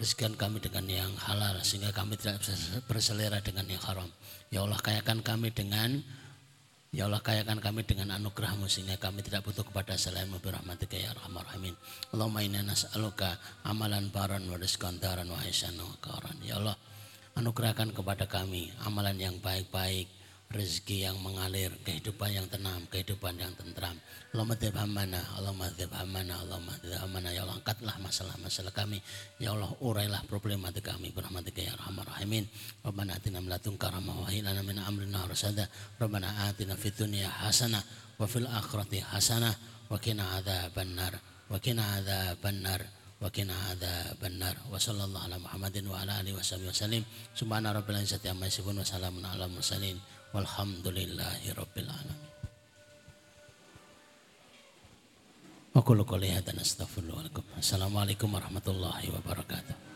Rezekikan 0.00 0.32
kami 0.32 0.64
dengan 0.64 0.88
yang 0.88 1.12
halal 1.28 1.60
sehingga 1.60 1.92
kami 1.92 2.16
tidak 2.16 2.40
berselera 2.88 3.44
dengan 3.44 3.68
yang 3.68 3.84
haram. 3.84 4.08
Ya 4.48 4.64
Allah 4.64 4.80
kayakan 4.80 5.20
kami 5.20 5.52
dengan 5.52 6.00
Ya 6.90 7.06
Allah 7.06 7.22
kayakan 7.22 7.62
kami 7.62 7.86
dengan 7.86 8.18
anugerahmu 8.18 8.66
sehingga 8.66 8.98
kami 8.98 9.22
tidak 9.22 9.46
butuh 9.46 9.62
kepada 9.62 9.94
selainmu 9.94 10.42
birahmatika 10.42 10.98
ya 10.98 11.14
arhamar 11.14 11.46
rahimin. 11.46 11.78
Allahumma 12.10 12.42
inna 12.42 12.66
nas'aluka 12.66 13.38
amalan 13.62 14.10
baran 14.10 14.42
wa 14.50 14.58
rizqan 14.58 14.98
daran 14.98 15.30
wa 15.30 15.38
wa 15.38 15.96
karan. 16.02 16.34
Ya 16.42 16.58
Allah 16.58 16.74
anugerahkan 17.38 17.94
kepada 17.94 18.26
kami 18.26 18.74
amalan 18.82 19.22
yang 19.22 19.38
baik-baik 19.38 20.10
rezeki 20.55 21.09
yang 21.09 21.17
mengalir, 21.19 21.73
kehidupan 21.81 22.29
yang 22.31 22.47
tenang, 22.47 22.85
kehidupan 22.87 23.35
yang 23.35 23.51
tentram. 23.57 23.97
Allahumma 24.31 24.85
mana, 24.85 25.21
Allahumma 25.35 25.67
mana, 26.05 26.33
Allahumma 26.43 27.07
mana. 27.09 27.29
Ya 27.33 27.43
Allah 27.43 27.57
angkatlah 27.57 27.95
masalah-masalah 27.99 28.71
kami. 28.71 29.01
Ya 29.41 29.51
Allah 29.51 29.71
urailah 29.81 30.21
problematik 30.29 30.85
kami. 30.85 31.11
Berahmatika 31.11 31.59
ya 31.59 31.73
rahman 31.75 32.05
rahimin. 32.05 32.45
Rabbana 32.85 33.17
atina 33.17 33.41
min 33.41 33.49
ladunka 33.51 33.89
rahmah 33.89 34.15
wa 34.15 34.27
hilana 34.29 34.61
min 34.61 34.77
amrina 34.79 35.25
rasada. 35.25 35.67
Rabbana 35.97 36.51
atina 36.51 36.77
fid 36.77 36.93
dunya 36.95 37.27
hasanah 37.27 37.81
wa 38.15 38.23
fil 38.29 38.47
akhirati 38.47 39.01
hasanah 39.01 39.53
wa 39.89 39.97
qina 39.97 40.39
adzaban 40.39 40.93
nar. 40.93 41.13
Wa 41.49 41.57
qina 41.59 41.99
adzaban 41.99 42.61
nar. 42.63 42.81
وقنا 43.15 43.55
عذاب 43.55 44.19
النار 44.19 44.55
وصلى 44.75 45.03
الله 45.07 45.21
على 45.23 45.37
محمد 45.39 45.87
وعلى 45.87 46.11
اله 46.19 46.33
وصحبه 46.35 46.67
وسلم 46.67 47.03
سبحان 47.31 47.63
رب 47.63 47.87
العزه 47.89 48.19
عما 48.19 48.51
يصفون 48.51 48.75
وسلام 48.83 49.25
على 49.25 49.45
المرسلين 49.47 49.97
walhamdulillahi 50.30 51.50
rabbil 51.54 51.90
Assalamualaikum 57.58 58.26
warahmatullahi 58.34 59.06
wabarakatuh. 59.14 59.89